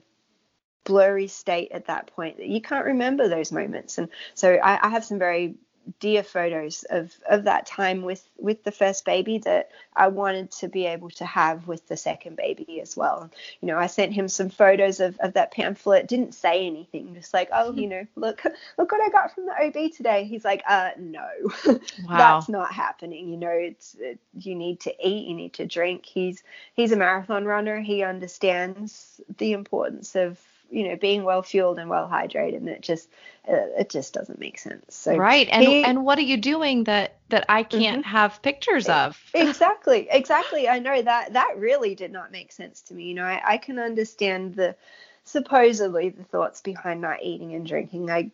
[0.86, 3.98] blurry state at that point that you can't remember those moments.
[3.98, 5.56] And so I, I have some very
[6.00, 10.68] dear photos of of that time with with the first baby that I wanted to
[10.68, 13.30] be able to have with the second baby as well.
[13.60, 16.08] You know, I sent him some photos of, of that pamphlet.
[16.08, 18.42] Didn't say anything, just like, oh, you know, look
[18.78, 20.24] look what I got from the OB today.
[20.24, 21.28] He's like, uh, no,
[21.66, 21.78] wow.
[22.08, 23.28] that's not happening.
[23.28, 26.04] You know, it's it, you need to eat, you need to drink.
[26.04, 26.42] He's
[26.74, 27.80] he's a marathon runner.
[27.80, 30.38] He understands the importance of
[30.70, 33.08] you know being well fueled and well hydrated and it just
[33.48, 34.94] uh, it just doesn't make sense.
[34.94, 38.10] So right and he, and what are you doing that that i can't mm-hmm.
[38.10, 39.18] have pictures of?
[39.34, 40.68] Exactly exactly.
[40.68, 43.04] I know that that really did not make sense to me.
[43.04, 44.76] You know I, I can understand the
[45.24, 48.10] supposedly the thoughts behind not eating and drinking.
[48.10, 48.30] I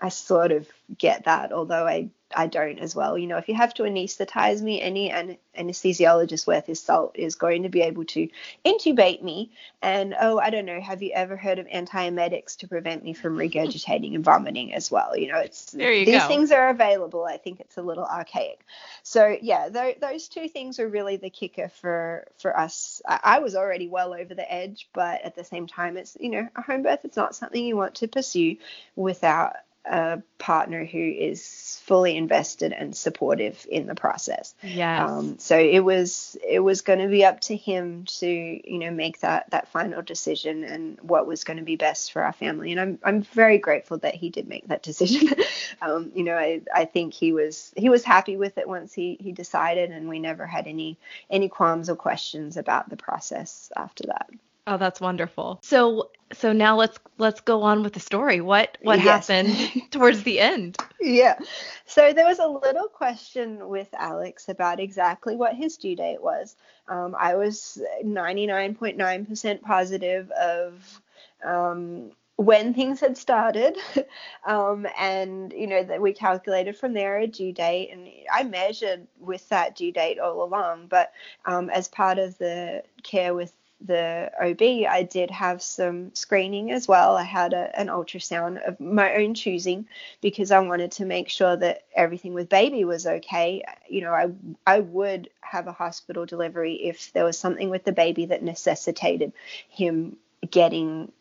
[0.00, 3.16] i sort of get that although i I don't as well.
[3.18, 7.34] You know, if you have to anesthetize me, any an- anesthesiologist worth his salt is
[7.34, 8.28] going to be able to
[8.64, 9.50] intubate me.
[9.80, 13.36] And oh, I don't know, have you ever heard of antiemetics to prevent me from
[13.36, 15.16] regurgitating and vomiting as well?
[15.16, 16.28] You know, it's these go.
[16.28, 17.24] things are available.
[17.24, 18.64] I think it's a little archaic.
[19.02, 23.02] So yeah, th- those two things are really the kicker for for us.
[23.06, 26.30] I-, I was already well over the edge, but at the same time, it's you
[26.30, 27.04] know, a home birth.
[27.04, 28.56] It's not something you want to pursue
[28.96, 34.54] without a partner who is fully invested and supportive in the process.
[34.62, 35.08] Yes.
[35.08, 38.90] Um, so it was it was going to be up to him to you know
[38.90, 42.70] make that that final decision and what was going to be best for our family.
[42.70, 45.28] And I'm I'm very grateful that he did make that decision.
[45.82, 49.16] um, you know, I I think he was he was happy with it once he
[49.20, 50.96] he decided, and we never had any
[51.28, 54.30] any qualms or questions about the process after that.
[54.66, 55.58] Oh, that's wonderful.
[55.62, 58.40] So so now let's let's go on with the story.
[58.40, 59.28] What what yes.
[59.28, 59.56] happened
[59.90, 60.76] towards the end?
[61.00, 61.38] Yeah.
[61.86, 66.56] So there was a little question with Alex about exactly what his due date was.
[66.88, 71.00] Um, I was 99.9% positive of
[71.44, 73.76] um, when things had started
[74.46, 79.06] um, and you know that we calculated from there a due date and i measured
[79.20, 81.12] with that due date all along but
[81.44, 83.52] um, as part of the care with
[83.84, 87.16] the OB, I did have some screening as well.
[87.16, 89.86] I had a, an ultrasound of my own choosing
[90.20, 93.62] because I wanted to make sure that everything with baby was okay.
[93.88, 94.30] You know, I
[94.66, 99.32] I would have a hospital delivery if there was something with the baby that necessitated
[99.68, 100.16] him
[100.50, 101.12] getting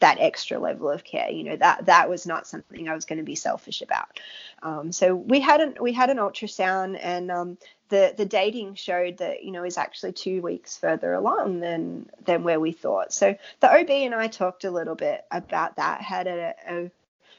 [0.00, 1.30] that extra level of care.
[1.30, 4.20] You know that that was not something I was going to be selfish about.
[4.62, 7.58] Um, so we had an we had an ultrasound, and um,
[7.94, 12.42] the the dating showed that you know is actually two weeks further along than than
[12.42, 13.12] where we thought.
[13.12, 16.00] So the OB and I talked a little bit about that.
[16.02, 16.90] Had a, a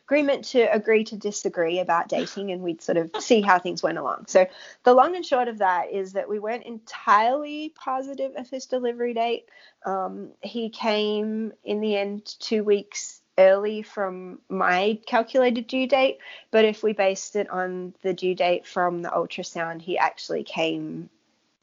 [0.06, 3.98] agreement to agree to disagree about dating and we'd sort of see how things went
[3.98, 4.26] along.
[4.28, 4.46] So
[4.84, 9.16] the long and short of that is that we weren't entirely positive of his delivery
[9.16, 9.50] date.
[9.84, 16.20] Um, he came in the end two weeks early from my calculated due date,
[16.52, 21.10] but if we based it on the due date from the ultrasound, he actually came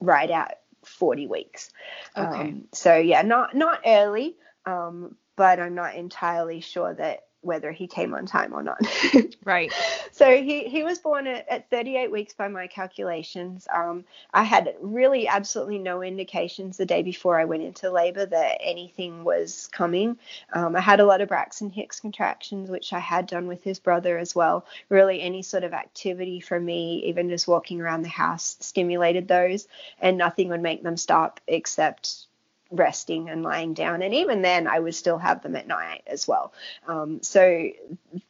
[0.00, 1.70] right at 40 weeks.
[2.16, 2.40] Okay.
[2.40, 7.87] Um, so yeah, not not early, um, but I'm not entirely sure that whether he
[7.87, 8.81] came on time or not.
[9.44, 9.72] right.
[10.12, 13.68] So he, he was born at, at 38 weeks by my calculations.
[13.72, 18.59] Um, I had really absolutely no indications the day before I went into labor that
[18.61, 20.18] anything was coming.
[20.52, 23.78] Um, I had a lot of Braxton Hicks contractions, which I had done with his
[23.78, 24.64] brother as well.
[24.88, 29.66] Really, any sort of activity for me, even just walking around the house, stimulated those,
[30.00, 32.26] and nothing would make them stop except
[32.72, 34.02] resting and lying down.
[34.02, 36.52] And even then, I would still have them at night as well.
[36.88, 37.70] Um, so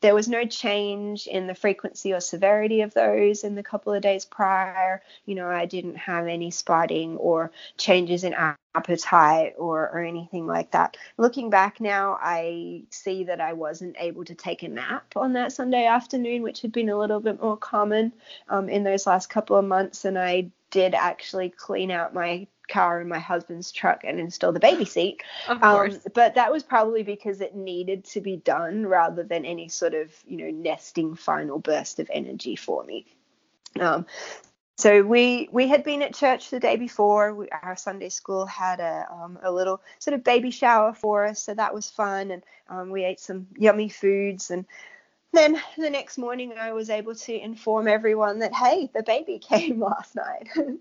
[0.01, 4.03] there was no change in the frequency or severity of those in the couple of
[4.03, 5.03] days prior.
[5.25, 8.35] You know, I didn't have any spotting or changes in
[8.75, 10.97] appetite or, or anything like that.
[11.17, 15.53] Looking back now, I see that I wasn't able to take a nap on that
[15.53, 18.13] Sunday afternoon, which had been a little bit more common
[18.49, 20.05] um, in those last couple of months.
[20.05, 24.61] And I did actually clean out my car in my husband's truck and install the
[24.61, 25.23] baby seat.
[25.49, 25.95] Of um, course.
[25.95, 29.95] Um, but that was probably because it needed to be done rather than any sort
[29.95, 33.07] of, you know, nesting final burst of energy for me.
[33.81, 34.07] Um,
[34.79, 37.35] so we we had been at church the day before.
[37.35, 41.43] We, our Sunday school had a um, a little sort of baby shower for us,
[41.43, 44.65] so that was fun, and um, we ate some yummy foods and
[45.33, 49.81] then the next morning I was able to inform everyone that hey the baby came
[49.81, 50.49] last night.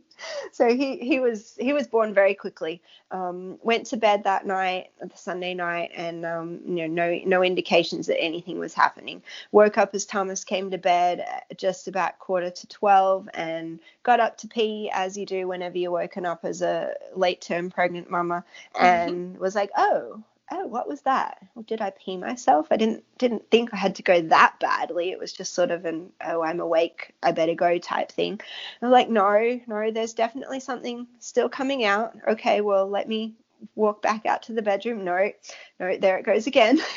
[0.51, 2.79] So he he was he was born very quickly.
[3.09, 7.43] Um, went to bed that night the Sunday night and um, you know no no
[7.43, 9.23] indications that anything was happening.
[9.51, 11.25] Woke up as Thomas came to bed
[11.57, 15.89] just about quarter to 12 and got up to pee as you do whenever you're
[15.89, 18.43] woken up as a late term pregnant mama
[18.79, 21.37] and was like oh oh, what was that?
[21.55, 22.67] Or did I pee myself?
[22.69, 25.11] I didn't didn't think I had to go that badly.
[25.11, 28.33] It was just sort of an oh, I'm awake, I better go type thing.
[28.33, 28.39] And
[28.81, 32.15] I'm like, no, no, there's definitely something still coming out.
[32.27, 33.35] Okay, well, let me
[33.75, 35.05] walk back out to the bedroom.
[35.05, 35.31] No,
[35.79, 36.79] no, there it goes again.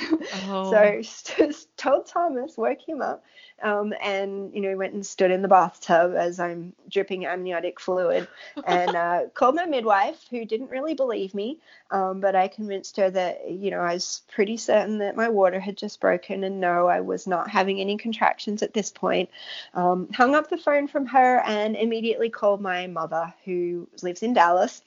[0.46, 0.70] Oh.
[0.70, 1.00] so
[1.38, 3.22] just told Thomas, woke him up,
[3.62, 8.26] um, and you know went and stood in the bathtub as I'm dripping amniotic fluid,
[8.66, 11.58] and uh, called my midwife, who didn't really believe me,
[11.90, 15.60] um, but I convinced her that you know I was pretty certain that my water
[15.60, 19.28] had just broken, and no, I was not having any contractions at this point.
[19.74, 24.32] Um, hung up the phone from her and immediately called my mother, who lives in
[24.32, 24.82] Dallas,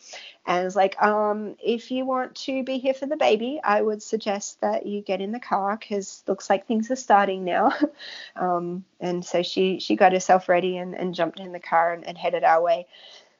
[0.48, 4.02] and was like, um, if you want to be here for the baby, I would
[4.02, 7.74] suggest that you get in the car because looks like things are starting now.
[8.38, 12.08] um, and so she she got herself ready and, and jumped in the car and,
[12.08, 12.88] and headed our way.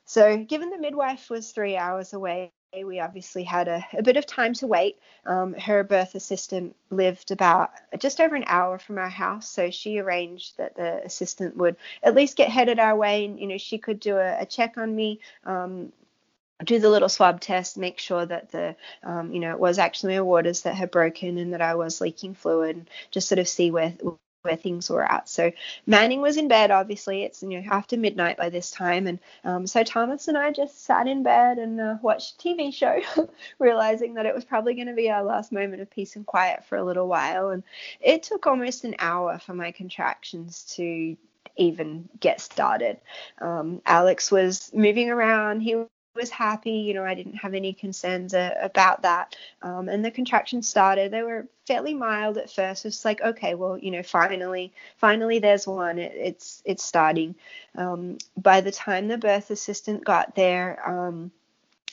[0.04, 2.52] So given the midwife was three hours away,
[2.84, 5.00] we obviously had a, a bit of time to wait.
[5.26, 10.00] Um, her birth assistant lived about just over an hour from our house, so she
[10.00, 13.78] arranged that the assistant would at least get headed our way, and you know she
[13.78, 15.94] could do a, a check on me, um,
[16.64, 20.16] do the little swab test, make sure that the, um, you know, it was actually
[20.16, 23.72] my waters that had broken and that I was leaking fluid, just sort of see
[23.72, 23.94] where
[24.48, 25.28] where things were at.
[25.28, 25.52] So
[25.86, 26.72] Manning was in bed.
[26.72, 30.52] Obviously, it's you know after midnight by this time, and um, so Thomas and I
[30.52, 33.02] just sat in bed and uh, watched TV show,
[33.60, 36.66] realizing that it was probably going to be our last moment of peace and quiet
[36.66, 37.50] for a little while.
[37.50, 37.64] And
[38.00, 41.18] it took almost an hour for my contractions to
[41.58, 43.00] even get started.
[43.42, 45.62] Um, Alex was moving around.
[45.62, 45.76] He
[46.18, 46.72] was happy.
[46.72, 49.36] You know, I didn't have any concerns uh, about that.
[49.62, 51.12] Um, and the contractions started.
[51.12, 52.86] They were fairly mild at first.
[52.86, 56.00] It's like, okay, well, you know, finally, finally, there's one.
[56.00, 57.36] It, it's it's starting.
[57.76, 61.32] Um, by the time the birth assistant got there, um,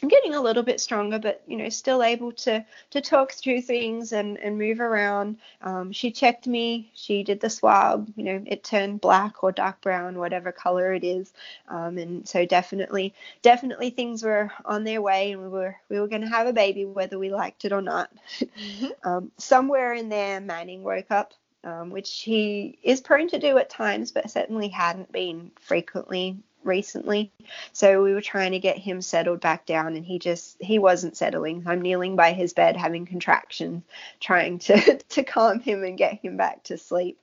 [0.05, 3.63] I'm getting a little bit stronger, but you know, still able to to talk through
[3.63, 5.39] things and and move around.
[5.63, 6.91] Um, she checked me.
[6.93, 8.13] She did the swab.
[8.15, 11.33] You know, it turned black or dark brown, whatever color it is.
[11.69, 16.09] Um, and so definitely, definitely things were on their way, and we were we were
[16.09, 18.13] going to have a baby, whether we liked it or not.
[18.41, 18.89] Mm-hmm.
[19.09, 21.33] um, somewhere in there, Manning woke up.
[21.63, 27.33] Um, which he is prone to do at times, but certainly hadn't been frequently recently.
[27.73, 31.17] So we were trying to get him settled back down and he just he wasn't
[31.17, 31.65] settling.
[31.67, 33.83] I'm kneeling by his bed having contractions,
[34.21, 37.19] trying to to calm him and get him back to sleep.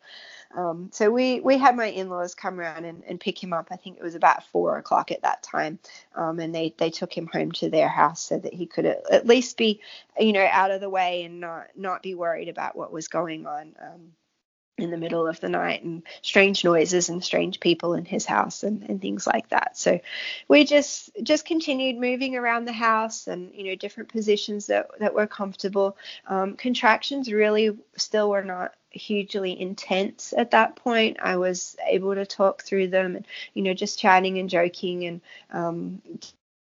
[0.56, 3.70] Um, so we we had my in-laws come around and, and pick him up.
[3.72, 5.80] I think it was about four o'clock at that time,
[6.16, 9.26] um, and they they took him home to their house so that he could at
[9.26, 9.80] least be,
[10.20, 13.46] you know, out of the way and not not be worried about what was going
[13.46, 13.76] on.
[13.82, 14.12] Um,
[14.78, 18.64] in the middle of the night and strange noises and strange people in his house
[18.64, 19.78] and, and things like that.
[19.78, 20.00] So
[20.48, 25.14] we just just continued moving around the house and you know different positions that that
[25.14, 25.98] were comfortable.
[26.28, 31.18] Um, contractions really still were not hugely intense at that point.
[31.22, 35.22] I was able to talk through them and you know just chatting and joking and
[35.52, 36.02] um,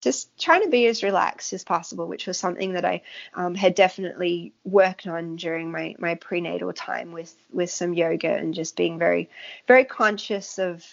[0.01, 3.03] just trying to be as relaxed as possible, which was something that I
[3.35, 8.55] um, had definitely worked on during my, my prenatal time with, with some yoga and
[8.55, 9.29] just being very,
[9.67, 10.85] very conscious of,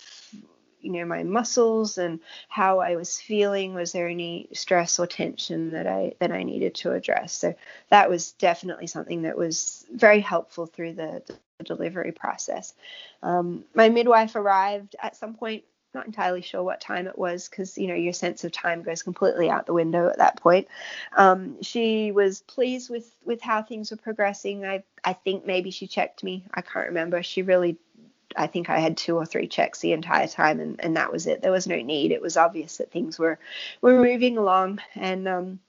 [0.82, 3.74] you know, my muscles and how I was feeling.
[3.74, 7.34] Was there any stress or tension that I that I needed to address?
[7.34, 7.55] So
[7.89, 11.24] that was definitely something that was very helpful through the,
[11.58, 12.74] the delivery process.
[13.24, 15.64] Um, my midwife arrived at some point
[15.98, 19.04] not entirely sure what time it was because you know your sense of time goes
[19.04, 20.68] completely out the window at that point.
[21.16, 24.66] Um, she was pleased with with how things were progressing.
[24.66, 26.45] I I think maybe she checked me.
[26.54, 27.22] I can't remember.
[27.24, 27.78] She really
[28.36, 31.26] I think I had two or three checks the entire time, and, and that was
[31.26, 31.41] it.
[31.41, 32.12] There was no need.
[32.12, 33.39] It was obvious that things were
[33.82, 35.60] were moving along, and um,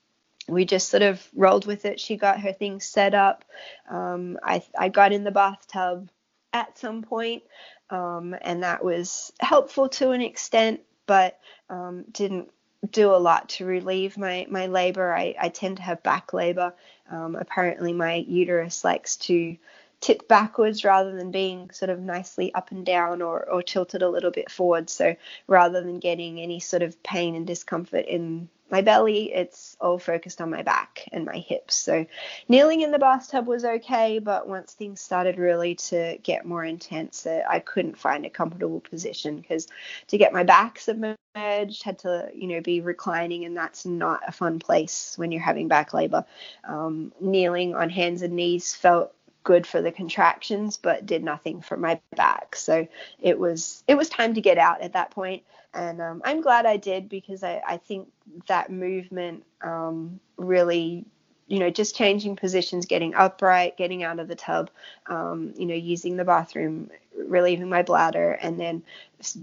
[0.49, 1.99] we just sort of rolled with it.
[1.99, 3.45] She got her things set up.
[3.89, 6.11] Um, I I got in the bathtub
[6.53, 7.43] at some point
[7.91, 11.39] um, and that was helpful to an extent, but
[11.71, 12.51] um, didn't
[12.91, 15.15] do a lot to relieve my my labor.
[15.15, 16.75] I, I tend to have back labor.
[17.11, 19.57] Um, apparently, my uterus likes to
[20.01, 24.09] tip backwards rather than being sort of nicely up and down or, or tilted a
[24.09, 24.89] little bit forward.
[24.89, 25.17] So
[25.47, 30.41] rather than getting any sort of pain and discomfort in my belly, it's all focused
[30.41, 31.75] on my back and my hips.
[31.75, 32.07] So
[32.49, 37.27] kneeling in the bathtub was okay, but once things started really to get more intense,
[37.27, 39.69] uh, I couldn't find a comfortable position because
[40.09, 44.33] to get my back submerged had to, you know, be reclining, and that's not a
[44.33, 46.25] fun place when you're having back labor.
[46.65, 49.15] Um, kneeling on hands and knees felt
[49.45, 52.87] good for the contractions but did nothing for my back so
[53.19, 55.43] it was it was time to get out at that point
[55.79, 58.09] and um, i'm glad i did because i, I think
[58.47, 61.07] that movement um, really
[61.47, 64.71] you know just changing positions getting upright getting out of the tub
[65.07, 66.91] um, you know using the bathroom
[67.27, 68.83] relieving my bladder and then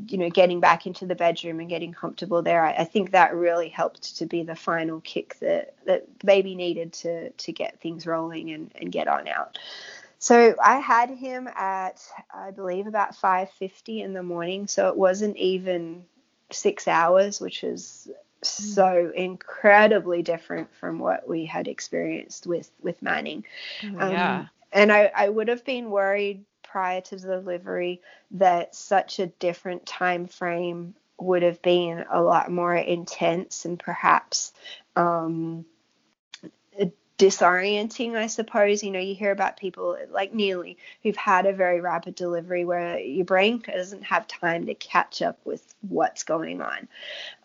[0.08, 3.36] you know getting back into the bedroom and getting comfortable there I, I, think that
[3.36, 8.08] really helped to be the final kick that that baby needed to to get things
[8.08, 9.58] rolling and, and get on out.
[10.20, 12.02] So I had him at
[12.34, 16.06] I believe about 5:50 in the morning, so it wasn't even
[16.52, 18.10] 6 hours, which is
[18.41, 23.46] so incredibly different from what we had experienced with with Manning.
[23.84, 24.46] Oh, um, yeah.
[24.72, 29.86] And I, I would have been worried prior to the delivery that such a different
[29.86, 34.52] time frame would have been a lot more intense and perhaps
[34.98, 35.66] um,
[37.18, 38.84] disorienting, I suppose.
[38.84, 42.99] You know, you hear about people like Neely who've had a very rapid delivery where
[42.99, 46.88] your brain doesn't have time to catch up with what's going on.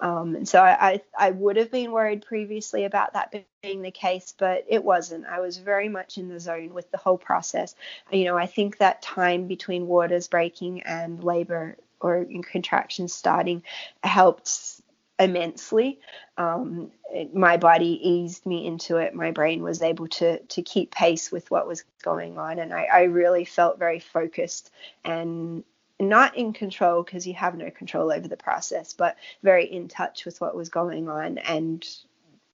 [0.01, 3.91] Um, and so I, I, I would have been worried previously about that being the
[3.91, 5.27] case, but it wasn't.
[5.27, 7.75] I was very much in the zone with the whole process.
[8.11, 13.63] You know, I think that time between waters breaking and labor or contractions starting
[14.03, 14.80] helped
[15.21, 16.01] immensely.
[16.39, 19.15] Um, it, my body eased me into it.
[19.15, 22.89] My brain was able to to keep pace with what was going on, and I,
[22.93, 24.73] I really felt very focused
[25.05, 25.63] and
[26.01, 30.25] not in control because you have no control over the process, but very in touch
[30.25, 31.87] with what was going on and.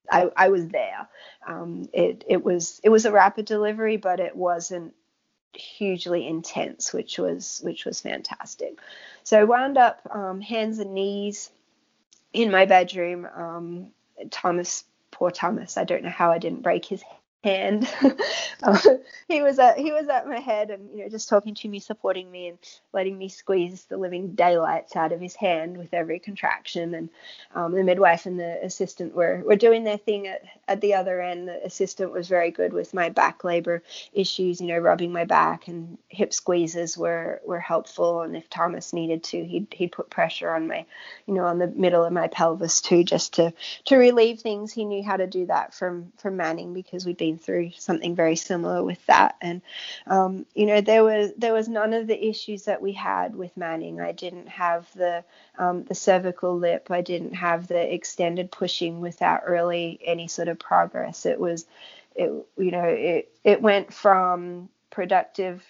[0.08, 1.08] I, I was there.
[1.48, 4.94] Um, it, it was it was a rapid delivery, but it wasn't
[5.52, 8.78] hugely intense, which was which was fantastic.
[9.24, 11.50] So I wound up um, hands and knees
[12.36, 13.26] in my bedroom.
[13.26, 13.92] Um,
[14.30, 17.02] Thomas, poor Thomas, I don't know how I didn't break his
[17.46, 17.88] hand.
[18.62, 18.78] uh,
[19.28, 21.78] he was at he was at my head and you know just talking to me,
[21.78, 22.58] supporting me, and
[22.92, 26.94] letting me squeeze the living daylights out of his hand with every contraction.
[26.94, 27.08] And
[27.54, 31.20] um, the midwife and the assistant were were doing their thing at, at the other
[31.20, 31.48] end.
[31.48, 33.82] The assistant was very good with my back labor
[34.12, 38.22] issues, you know, rubbing my back and hip squeezes were were helpful.
[38.22, 40.84] And if Thomas needed to, he'd he'd put pressure on my,
[41.26, 43.52] you know, on the middle of my pelvis too, just to
[43.84, 44.72] to relieve things.
[44.72, 48.36] He knew how to do that from from Manning because we'd been through something very
[48.36, 49.36] similar with that.
[49.40, 49.62] And
[50.06, 53.56] um, you know, there was there was none of the issues that we had with
[53.56, 54.00] Manning.
[54.00, 55.24] I didn't have the
[55.58, 56.88] um, the cervical lip.
[56.90, 61.26] I didn't have the extended pushing without really any sort of progress.
[61.26, 61.66] It was,
[62.14, 65.64] it you know, it it went from productive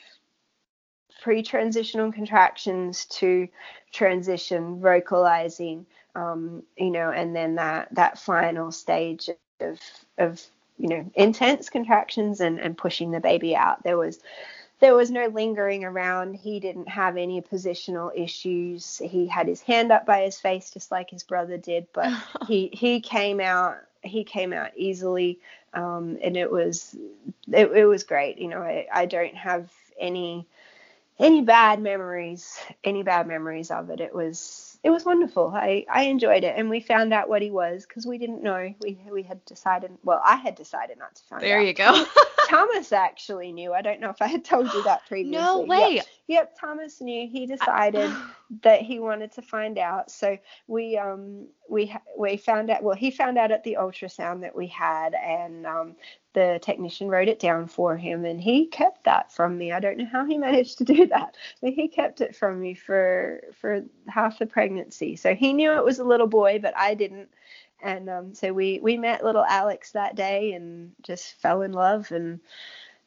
[1.23, 3.49] pre-transitional contractions to
[3.93, 9.29] transition vocalizing um, you know and then that that final stage
[9.61, 9.81] of
[10.19, 10.43] of
[10.79, 13.83] you know intense contractions and and pushing the baby out.
[13.83, 14.21] There was
[14.79, 16.35] there was no lingering around.
[16.35, 18.99] He didn't have any positional issues.
[18.99, 22.13] He had his hand up by his face just like his brother did but
[22.47, 25.39] he he came out he came out easily.
[25.75, 26.97] Um, and it was
[27.53, 28.39] it, it was great.
[28.39, 30.47] You know I, I don't have any
[31.19, 34.01] any bad memories any bad memories of it.
[34.01, 35.53] It was it was wonderful.
[35.53, 38.73] I, I enjoyed it, and we found out what he was because we didn't know.
[38.81, 39.91] We we had decided.
[40.05, 41.63] Well, I had decided not to find there out.
[41.63, 42.05] There you go.
[42.47, 43.73] Thomas actually knew.
[43.73, 45.39] I don't know if I had told you that previously.
[45.39, 45.97] No way.
[45.97, 47.29] Yep, yep Thomas knew.
[47.29, 48.11] He decided
[48.63, 50.11] that he wanted to find out.
[50.11, 52.83] So we um we we found out.
[52.83, 55.97] Well, he found out at the ultrasound that we had, and um
[56.37, 59.73] the technician wrote it down for him and he kept that from me.
[59.73, 62.75] I don't know how he managed to do that, but he kept it from me
[62.75, 65.17] for for half the pregnancy.
[65.17, 67.31] So he knew it was a little boy, but I didn't.
[67.83, 72.11] And um, so we we met little Alex that day and just fell in love
[72.11, 72.41] and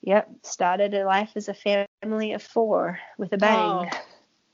[0.01, 3.57] yep, started a life as a family of four with a bang.
[3.57, 3.99] Oh,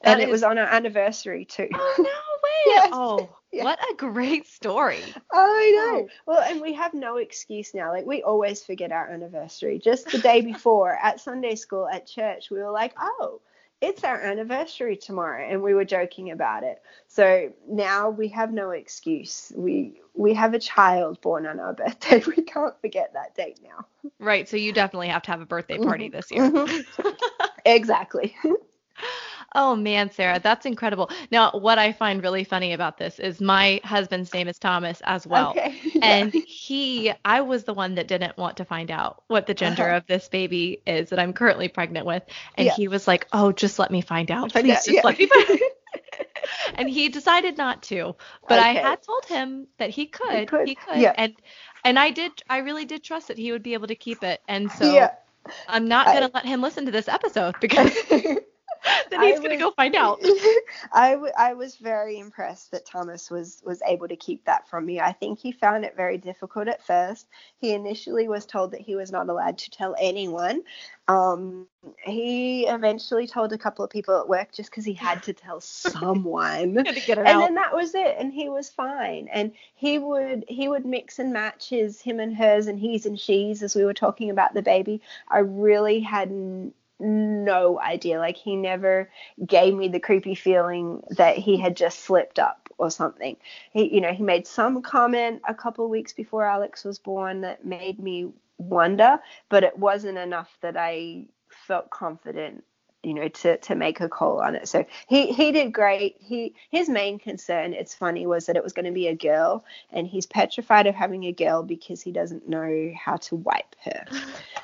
[0.02, 0.28] and is...
[0.28, 1.70] it was on our anniversary too.
[1.74, 2.64] Oh no way!
[2.66, 2.90] yes.
[2.94, 3.64] Oh yeah.
[3.64, 5.02] What a great story.
[5.32, 6.08] I know.
[6.26, 7.92] Well, and we have no excuse now.
[7.92, 9.80] Like we always forget our anniversary.
[9.80, 13.42] Just the day before at Sunday school at church, we were like, "Oh,
[13.82, 16.82] it's our anniversary tomorrow," and we were joking about it.
[17.08, 19.52] So now we have no excuse.
[19.56, 22.24] We we have a child born on our birthday.
[22.38, 23.86] We can't forget that date now.
[24.20, 24.48] Right.
[24.48, 26.50] So you definitely have to have a birthday party this year.
[26.52, 27.10] Mm-hmm.
[27.66, 28.36] exactly.
[29.54, 31.10] Oh man, Sarah, that's incredible.
[31.32, 35.26] Now, what I find really funny about this is my husband's name is Thomas as
[35.26, 35.52] well.
[35.52, 35.76] Okay.
[36.02, 39.84] And he, I was the one that didn't want to find out what the gender
[39.84, 39.98] uh-huh.
[39.98, 42.24] of this baby is that I'm currently pregnant with.
[42.58, 42.74] And yeah.
[42.76, 44.52] he was like, oh, just let me find out.
[44.52, 45.02] Please just yeah.
[45.04, 45.60] let me find out.
[46.76, 48.16] and he decided not to.
[48.48, 48.70] But okay.
[48.70, 50.40] I had told him that he could.
[50.40, 50.68] He could.
[50.68, 50.98] He could.
[50.98, 51.14] Yeah.
[51.18, 51.34] And
[51.84, 54.42] and I did I really did trust that he would be able to keep it.
[54.48, 55.10] And so.
[55.68, 57.96] I'm not gonna I, let him listen to this episode because
[59.10, 60.20] then he's going to go find out.
[60.94, 64.86] I, w- I was very impressed that Thomas was was able to keep that from
[64.86, 65.00] me.
[65.00, 67.28] I think he found it very difficult at first.
[67.58, 70.64] He initially was told that he was not allowed to tell anyone.
[71.08, 71.68] Um,
[72.04, 75.62] he eventually told a couple of people at work just because he had to tell
[75.62, 76.84] someone.
[76.84, 77.40] to and out.
[77.42, 79.28] then that was it, and he was fine.
[79.32, 83.20] And he would he would mix and match his him and hers and he's and
[83.20, 85.02] she's as we were talking about the baby.
[85.28, 88.20] I really hadn't no idea.
[88.20, 89.10] Like he never
[89.46, 93.38] gave me the creepy feeling that he had just slipped up or something.
[93.72, 97.66] He, you know, he made some comment a couple weeks before Alex was born that
[97.66, 99.20] made me wonder,
[99.50, 102.64] but it wasn't enough that I felt confident
[103.06, 104.68] you know to to make a call on it.
[104.68, 106.18] So he he did great.
[106.20, 109.64] He his main concern it's funny was that it was going to be a girl
[109.92, 114.06] and he's petrified of having a girl because he doesn't know how to wipe her.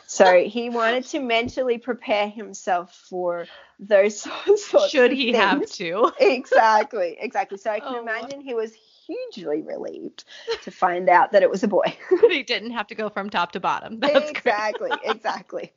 [0.08, 3.46] So he wanted to mentally prepare himself for
[3.80, 4.22] those
[4.58, 6.12] sorts should he have to?
[6.20, 7.58] Exactly exactly.
[7.58, 8.02] So i can oh.
[8.02, 8.74] imagine he was
[9.06, 10.24] hugely relieved
[10.64, 11.96] to find out that it was a boy.
[12.30, 14.00] He didn't have to go from top to bottom.
[14.00, 15.74] That's exactly exactly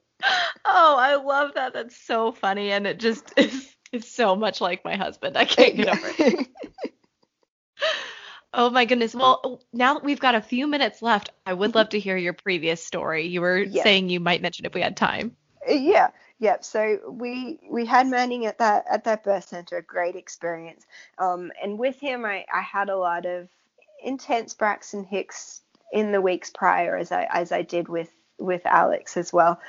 [0.64, 1.72] oh, I love that.
[1.72, 5.36] That's so funny, and it just is, is so much like my husband.
[5.36, 6.48] I can't get over it.
[8.56, 9.14] Oh my goodness.
[9.14, 12.32] Well, now that we've got a few minutes left, I would love to hear your
[12.32, 13.26] previous story.
[13.26, 13.82] You were yeah.
[13.82, 15.36] saying you might mention if we had time.
[15.68, 16.10] Uh, yeah.
[16.38, 16.64] Yep.
[16.64, 20.84] So we we had Manning at that at that birth center, a great experience.
[21.18, 23.48] Um, and with him, I I had a lot of
[24.02, 25.62] intense Braxton Hicks
[25.92, 29.60] in the weeks prior, as I as I did with with Alex as well.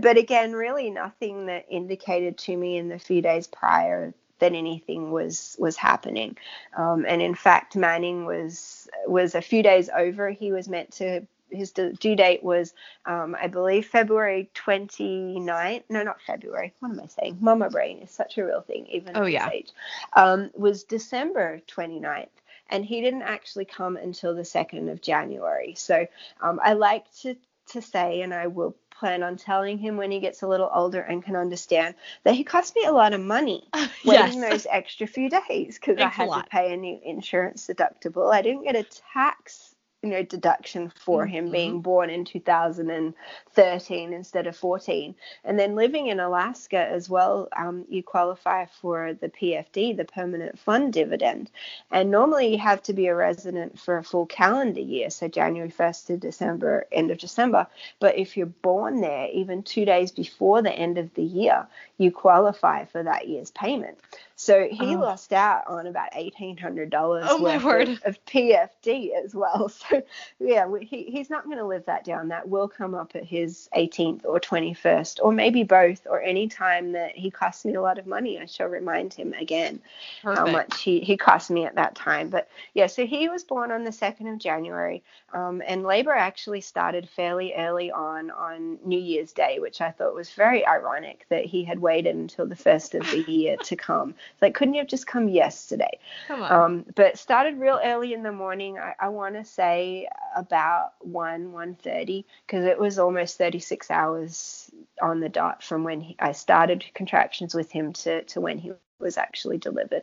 [0.00, 5.10] But again, really nothing that indicated to me in the few days prior that anything
[5.10, 6.36] was was happening.
[6.76, 10.30] Um, and in fact, Manning was was a few days over.
[10.30, 12.74] He was meant to his due date was,
[13.06, 15.84] um, I believe, February 29th.
[15.88, 16.72] No, not February.
[16.80, 17.38] What am I saying?
[17.40, 19.44] Mama brain is such a real thing, even oh, at yeah.
[19.46, 19.70] this age.
[20.14, 22.28] Um, was December 29th.
[22.72, 25.74] And he didn't actually come until the 2nd of January.
[25.76, 26.06] So
[26.40, 27.34] um, I like to,
[27.70, 31.00] to say, and I will plan on telling him when he gets a little older
[31.00, 31.94] and can understand
[32.24, 33.66] that he cost me a lot of money
[34.04, 34.50] waiting yes.
[34.50, 38.32] those extra few days because I had to pay a new insurance deductible.
[38.32, 39.69] I didn't get a tax
[40.02, 41.34] you know deduction for mm-hmm.
[41.34, 47.48] him being born in 2013 instead of 14 and then living in alaska as well
[47.56, 51.50] um, you qualify for the pfd the permanent fund dividend.
[51.90, 55.70] And normally you have to be a resident for a full calendar year so january
[55.70, 57.66] 1st to december end of december.
[57.98, 61.66] But if you're born there even two days before the end of the year
[61.98, 63.98] you qualify for that year's payment
[64.40, 65.00] so he oh.
[65.00, 69.70] lost out on about eighteen hundred dollars oh, worth of, of, PFD as well.
[69.90, 70.02] So
[70.38, 72.28] yeah, he, he's not going to live that down.
[72.28, 76.92] That will come up at his 18th or 21st, or maybe both, or any time
[76.92, 78.38] that he costs me a lot of money.
[78.38, 79.80] I shall remind him again
[80.22, 80.38] Perfect.
[80.38, 82.30] how much he he cost me at that time.
[82.30, 86.60] But yeah, so he was born on the 2nd of January, um, and labor actually
[86.60, 91.44] started fairly early on on New Year's Day, which I thought was very ironic that
[91.44, 94.14] he had waited until the first of the year to come.
[94.32, 95.98] It's like, couldn't you have just come yesterday?
[96.28, 96.52] Come on.
[96.52, 98.78] Um, but started real early in the morning.
[98.78, 104.70] I, I want to say about 1, 1.30 because it was almost 36 hours
[105.02, 108.72] on the dot from when he, I started contractions with him to, to when he
[108.98, 110.02] was actually delivered.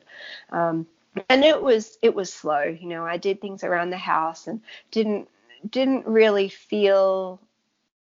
[0.52, 0.88] Um,
[1.30, 4.62] and it was it was slow you know i did things around the house and
[4.92, 5.28] didn't
[5.70, 7.42] didn't really feel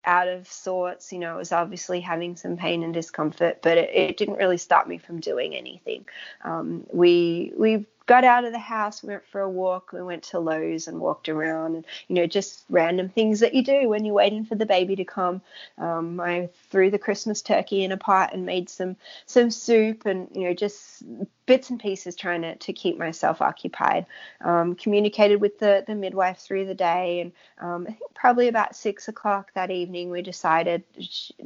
[0.05, 1.11] out of sorts.
[1.11, 4.57] You know, it was obviously having some pain and discomfort, but it, it didn't really
[4.57, 6.05] stop me from doing anything.
[6.43, 10.39] Um, we we got out of the house, went for a walk, we went to
[10.39, 14.13] Lowe's and walked around, and you know, just random things that you do when you're
[14.13, 15.41] waiting for the baby to come.
[15.77, 18.95] Um, I threw the Christmas turkey in a pot and made some
[19.25, 21.03] some soup, and you know, just
[21.45, 24.05] bits and pieces trying to, to keep myself occupied.
[24.41, 28.75] Um, communicated with the, the midwife through the day, and um, I think probably about
[28.75, 30.83] six o'clock that evening, we decided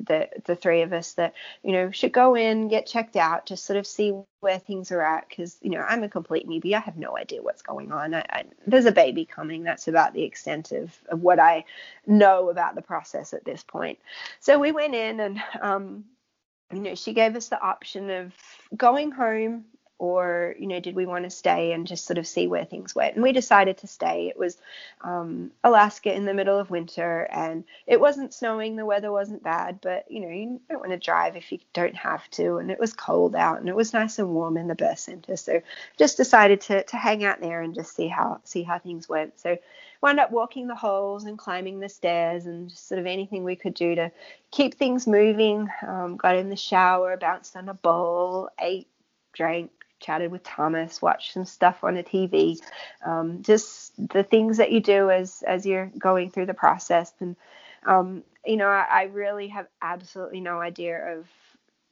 [0.08, 1.34] that the three of us that
[1.64, 5.02] you know should go in, get checked out, just sort of see where things are
[5.02, 6.74] at, because you know I'm a complete newbie.
[6.74, 8.14] I have no idea what's going on.
[8.14, 9.64] I, I, there's a baby coming.
[9.64, 11.66] That's about the extent of, of what I
[12.08, 14.00] know about the process at this point.
[14.40, 16.06] So we went in and um,
[16.74, 18.34] you know, she gave us the option of
[18.76, 19.66] going home
[20.00, 22.96] or you know did we want to stay and just sort of see where things
[22.96, 23.16] went?
[23.16, 24.28] And we decided to stay.
[24.28, 24.58] It was
[25.02, 29.80] um, alaska in the middle of winter and it wasn't snowing the weather wasn't bad
[29.82, 32.80] but you know you don't want to drive if you don't have to and it
[32.80, 35.36] was cold out and it was nice and warm in the birth center.
[35.36, 35.62] So
[35.98, 39.40] just decided to, to hang out there and just see how see how things went.
[39.40, 39.58] So
[40.02, 43.56] wound up walking the halls and climbing the stairs and just sort of anything we
[43.56, 44.12] could do to
[44.52, 45.70] keep things moving.
[45.86, 48.88] Um, got in the shower bounced on a bowl ate
[49.34, 52.60] drank chatted with Thomas, watched some stuff on the TV,
[53.06, 57.14] um, just the things that you do as as you're going through the process.
[57.20, 57.36] And
[57.86, 61.28] um, you know, I, I, really have absolutely no idea of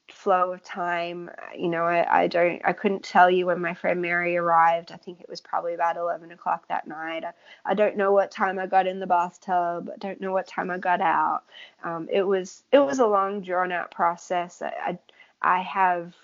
[0.09, 1.29] flow of time.
[1.57, 4.91] You know, I, I don't, I couldn't tell you when my friend Mary arrived.
[4.91, 7.23] I think it was probably about 11 o'clock that night.
[7.23, 7.31] I,
[7.65, 9.89] I don't know what time I got in the bathtub.
[9.93, 11.43] I don't know what time I got out.
[11.83, 14.61] Um, it was, it was a long, drawn out process.
[14.61, 14.99] I, I,
[15.41, 16.15] I have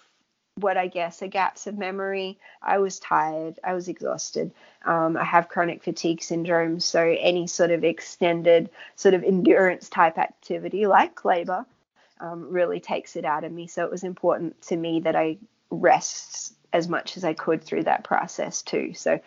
[0.55, 2.37] what I guess are gaps of memory.
[2.61, 3.59] I was tired.
[3.63, 4.51] I was exhausted.
[4.85, 10.17] Um, I have chronic fatigue syndrome, so any sort of extended sort of endurance type
[10.17, 11.65] activity like labor
[12.19, 13.67] um, really takes it out of me.
[13.67, 15.37] So it was important to me that I
[15.71, 18.93] rest as much as I could through that process too.
[18.93, 19.19] So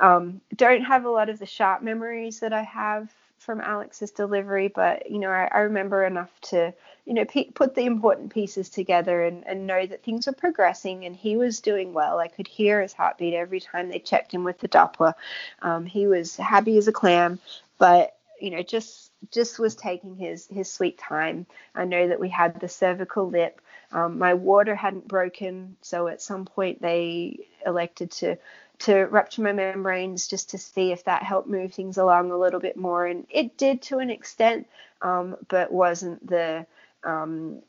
[0.00, 3.12] um, don't have a lot of the sharp memories that I have
[3.48, 6.74] from Alex's delivery, but you know I, I remember enough to
[7.08, 7.24] you know,
[7.54, 11.60] put the important pieces together and, and know that things were progressing and he was
[11.60, 12.18] doing well.
[12.18, 15.14] I could hear his heartbeat every time they checked him with the Doppler.
[15.62, 17.38] Um, he was happy as a clam,
[17.78, 21.46] but you know, just just was taking his his sweet time.
[21.74, 23.62] I know that we had the cervical lip.
[23.90, 28.36] Um, my water hadn't broken, so at some point they elected to
[28.80, 32.60] to rupture my membranes just to see if that helped move things along a little
[32.60, 34.66] bit more, and it did to an extent,
[35.02, 36.66] um, but wasn't the
[37.04, 37.62] um,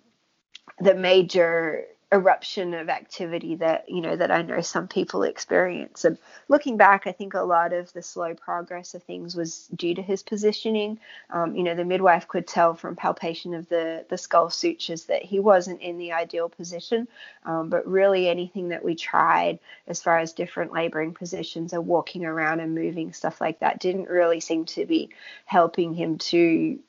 [0.80, 6.06] the major eruption of activity that you know that I know some people experience.
[6.06, 9.94] And looking back, I think a lot of the slow progress of things was due
[9.94, 11.00] to his positioning.
[11.30, 15.24] Um, you know, the midwife could tell from palpation of the the skull sutures that
[15.24, 17.08] he wasn't in the ideal position.
[17.46, 22.26] Um, but really, anything that we tried as far as different laboring positions or walking
[22.26, 25.10] around and moving stuff like that didn't really seem to be
[25.46, 26.80] helping him to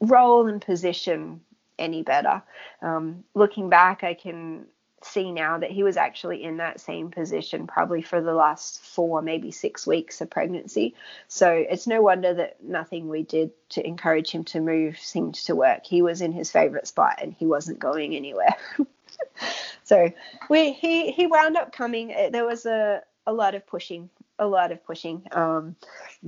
[0.00, 1.40] roll and position
[1.78, 2.42] any better.
[2.82, 4.66] Um, looking back, I can
[5.02, 9.22] see now that he was actually in that same position probably for the last four,
[9.22, 10.94] maybe six weeks of pregnancy.
[11.28, 15.54] So it's no wonder that nothing we did to encourage him to move seemed to
[15.54, 15.86] work.
[15.86, 18.56] He was in his favorite spot and he wasn't going anywhere.
[19.84, 20.12] so
[20.50, 22.08] we he he wound up coming.
[22.32, 25.76] There was a a lot of pushing a lot of pushing, um,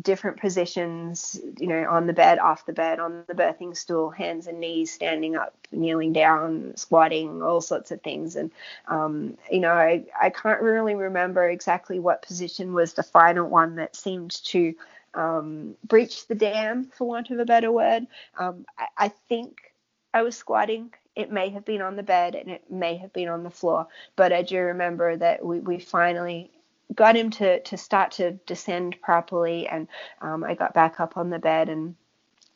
[0.01, 4.47] different positions, you know, on the bed, off the bed, on the birthing stool, hands
[4.47, 8.37] and knees, standing up, kneeling down, squatting, all sorts of things.
[8.37, 8.51] And,
[8.89, 13.77] um, you know, I, I can't really remember exactly what position was the final one
[13.77, 14.75] that seemed to
[15.15, 18.07] um, breach the dam, for want of a better word.
[18.39, 19.73] Um, I, I think
[20.15, 23.29] I was squatting it may have been on the bed and it may have been
[23.29, 23.87] on the floor,
[24.17, 26.51] but I do remember that we, we finally
[26.95, 29.89] got him to to start to descend properly, and
[30.21, 31.95] um, I got back up on the bed and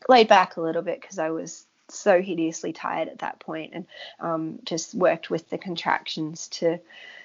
[0.09, 3.87] laid back a little bit because I was so hideously tired at that point, and
[4.21, 6.81] um, just worked with the contractions to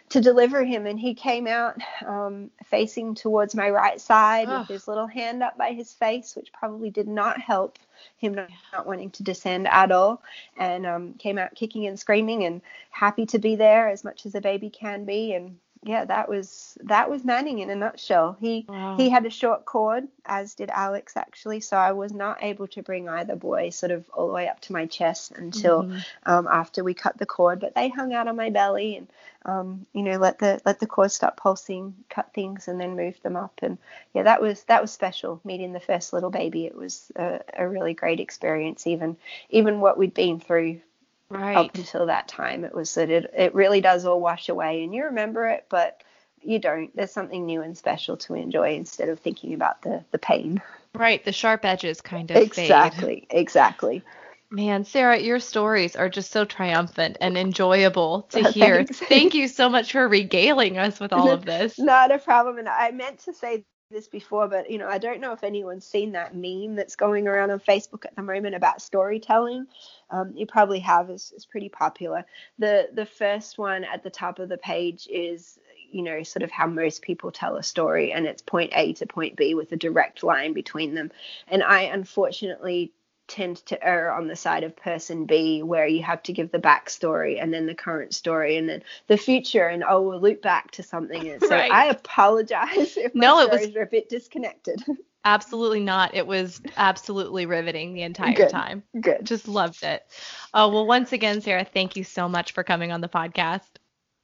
[0.09, 0.85] to deliver him.
[0.85, 5.57] And he came out um, facing towards my right side with his little hand up
[5.57, 7.77] by his face, which probably did not help
[8.17, 10.21] him not, not wanting to descend at all.
[10.57, 14.35] And um, came out kicking and screaming and happy to be there as much as
[14.35, 15.33] a baby can be.
[15.33, 18.35] And yeah, that was that was Manning in a nutshell.
[18.39, 18.97] He wow.
[18.97, 22.83] he had a short cord, as did Alex actually, so I was not able to
[22.83, 25.99] bring either boy sort of all the way up to my chest until mm-hmm.
[26.25, 27.61] um, after we cut the cord.
[27.61, 29.07] But they hung out on my belly and
[29.45, 33.21] um, you know let the let the cord start pulsing, cut things, and then move
[33.21, 33.57] them up.
[33.63, 33.77] And
[34.13, 36.65] yeah, that was that was special meeting the first little baby.
[36.65, 38.85] It was a, a really great experience.
[38.85, 39.15] Even
[39.49, 40.81] even what we'd been through
[41.29, 41.57] right.
[41.57, 42.63] up until that time.
[42.63, 46.03] It was that it, it really does all wash away and you remember it, but
[46.41, 46.95] you don't.
[46.95, 50.61] There's something new and special to enjoy instead of thinking about the, the pain.
[50.95, 51.23] Right.
[51.23, 53.27] The sharp edges kind of Exactly.
[53.29, 53.39] Fade.
[53.39, 54.03] Exactly.
[54.51, 58.83] Man, Sarah, your stories are just so triumphant and enjoyable to hear.
[58.85, 61.77] Thank you so much for regaling us with all of this.
[61.77, 62.57] Not a problem.
[62.57, 65.85] And I meant to say this before, but you know, I don't know if anyone's
[65.85, 69.65] seen that meme that's going around on Facebook at the moment about storytelling.
[70.11, 71.09] Um, you probably have.
[71.09, 72.25] It's, it's pretty popular.
[72.59, 75.57] The the first one at the top of the page is
[75.91, 79.07] you know sort of how most people tell a story, and it's point A to
[79.07, 81.11] point B with a direct line between them.
[81.47, 82.93] And I unfortunately
[83.29, 86.59] tend to err on the side of person B, where you have to give the
[86.59, 90.71] backstory and then the current story and then the future, and oh, we'll loop back
[90.71, 91.29] to something.
[91.29, 91.71] And so right.
[91.71, 94.83] I apologize if my no, stories it was are a bit disconnected.
[95.25, 96.15] Absolutely not.
[96.15, 98.49] It was absolutely riveting the entire Good.
[98.49, 98.83] time.
[98.99, 99.25] Good.
[99.25, 100.05] Just loved it.
[100.53, 103.67] Oh, well, once again, Sarah, thank you so much for coming on the podcast.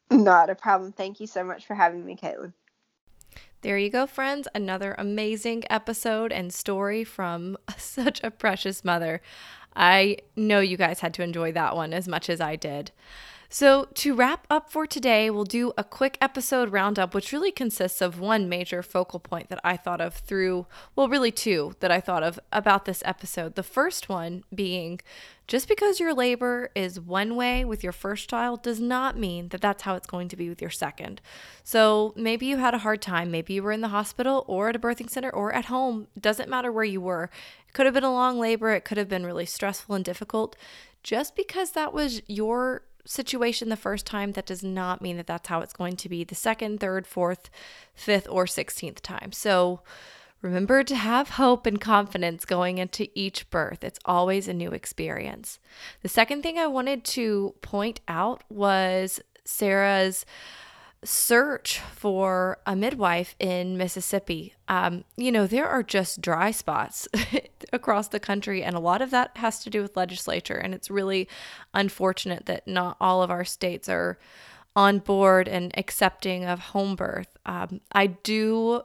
[0.09, 0.93] Not a problem.
[0.93, 2.53] Thank you so much for having me, Caitlin.
[3.61, 4.47] There you go, friends.
[4.53, 9.21] Another amazing episode and story from such a precious mother.
[9.75, 12.91] I know you guys had to enjoy that one as much as I did.
[13.49, 18.01] So, to wrap up for today, we'll do a quick episode roundup, which really consists
[18.01, 20.65] of one major focal point that I thought of through,
[20.95, 23.55] well, really two that I thought of about this episode.
[23.55, 24.99] The first one being
[25.47, 29.61] just because your labor is one way with your first child does not mean that
[29.61, 31.21] that's how it's going to be with your second.
[31.63, 33.29] So, maybe you had a hard time.
[33.29, 36.07] Maybe you were in the hospital or at a birthing center or at home.
[36.19, 37.29] Doesn't matter where you were.
[37.67, 40.55] It could have been a long labor, it could have been really stressful and difficult.
[41.03, 45.47] Just because that was your situation the first time, that does not mean that that's
[45.47, 47.49] how it's going to be the second, third, fourth,
[47.93, 49.31] fifth, or 16th time.
[49.31, 49.81] So
[50.41, 53.83] remember to have hope and confidence going into each birth.
[53.83, 55.59] It's always a new experience.
[56.01, 60.25] The second thing I wanted to point out was Sarah's
[61.05, 64.53] search for a midwife in Mississippi.
[64.67, 67.07] Um, you know, there are just dry spots
[67.73, 70.57] across the country, and a lot of that has to do with legislature.
[70.57, 71.27] And it's really
[71.73, 74.17] unfortunate that not all of our states are
[74.75, 77.37] on board and accepting of home birth.
[77.45, 78.81] Um, I do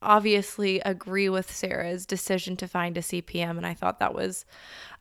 [0.00, 4.44] obviously agree with Sarah's decision to find a CPM, and I thought that was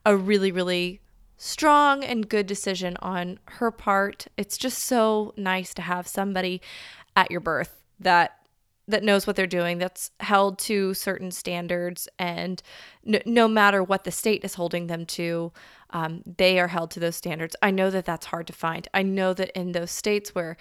[0.05, 1.01] a really, really
[1.38, 4.27] strong and good decision on her part.
[4.38, 6.61] It's just so nice to have somebody
[7.15, 8.39] at your birth that
[8.88, 12.61] that knows what they're doing, that's held to certain standards, and
[13.03, 15.51] no, no matter what the state is holding them to,
[15.89, 17.55] um, they are held to those standards.
[17.63, 18.88] I know that that's hard to find.
[18.93, 20.55] I know that in those states where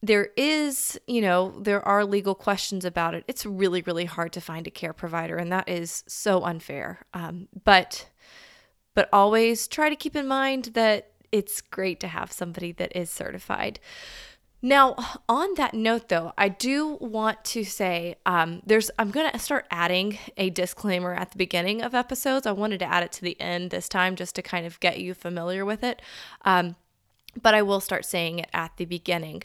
[0.00, 4.40] there is, you know, there are legal questions about it, it's really, really hard to
[4.40, 7.00] find a care provider, and that is so unfair.
[7.12, 8.08] Um, but,
[8.98, 13.08] but always try to keep in mind that it's great to have somebody that is
[13.08, 13.78] certified.
[14.60, 14.96] Now,
[15.28, 19.68] on that note, though, I do want to say um, there's I'm going to start
[19.70, 22.44] adding a disclaimer at the beginning of episodes.
[22.44, 24.98] I wanted to add it to the end this time just to kind of get
[24.98, 26.02] you familiar with it.
[26.44, 26.74] Um,
[27.40, 29.44] but I will start saying it at the beginning.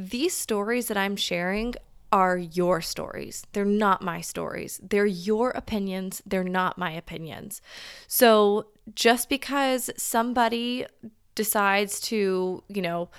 [0.00, 1.76] These stories that I'm sharing
[2.12, 3.46] are your stories.
[3.52, 4.80] They're not my stories.
[4.82, 6.22] They're your opinions.
[6.26, 7.62] They're not my opinions.
[8.06, 10.86] So just because somebody
[11.34, 13.10] decides to, you know,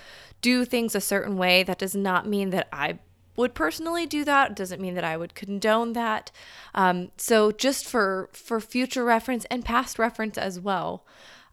[0.41, 2.99] do things a certain way, that does not mean that I
[3.37, 4.51] would personally do that.
[4.51, 6.31] It doesn't mean that I would condone that.
[6.75, 11.05] Um, so just for for future reference and past reference as well,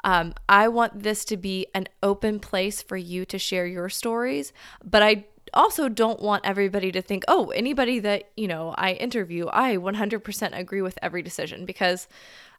[0.04, 4.52] um, I want this to be an open place for you to share your stories,
[4.84, 9.46] but I also don't want everybody to think, oh, anybody that, you know, I interview,
[9.52, 12.08] I 100% agree with every decision because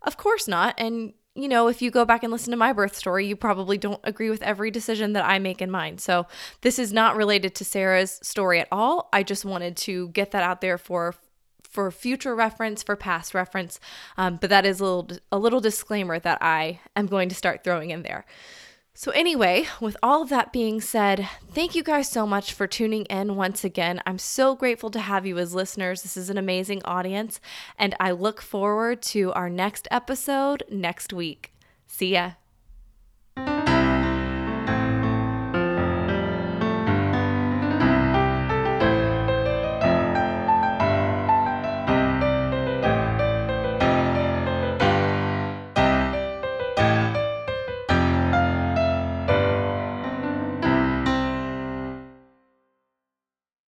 [0.01, 0.75] of course not.
[0.77, 3.77] And you know, if you go back and listen to my birth story, you probably
[3.77, 5.97] don't agree with every decision that I make in mine.
[5.97, 6.27] So,
[6.61, 9.07] this is not related to Sarah's story at all.
[9.13, 11.15] I just wanted to get that out there for
[11.69, 13.79] for future reference, for past reference.
[14.17, 17.63] Um, but that is a little a little disclaimer that I am going to start
[17.63, 18.25] throwing in there.
[19.01, 23.05] So, anyway, with all of that being said, thank you guys so much for tuning
[23.05, 24.01] in once again.
[24.05, 26.01] I'm so grateful to have you as listeners.
[26.01, 27.39] This is an amazing audience,
[27.77, 31.53] and I look forward to our next episode next week.
[31.87, 32.31] See ya.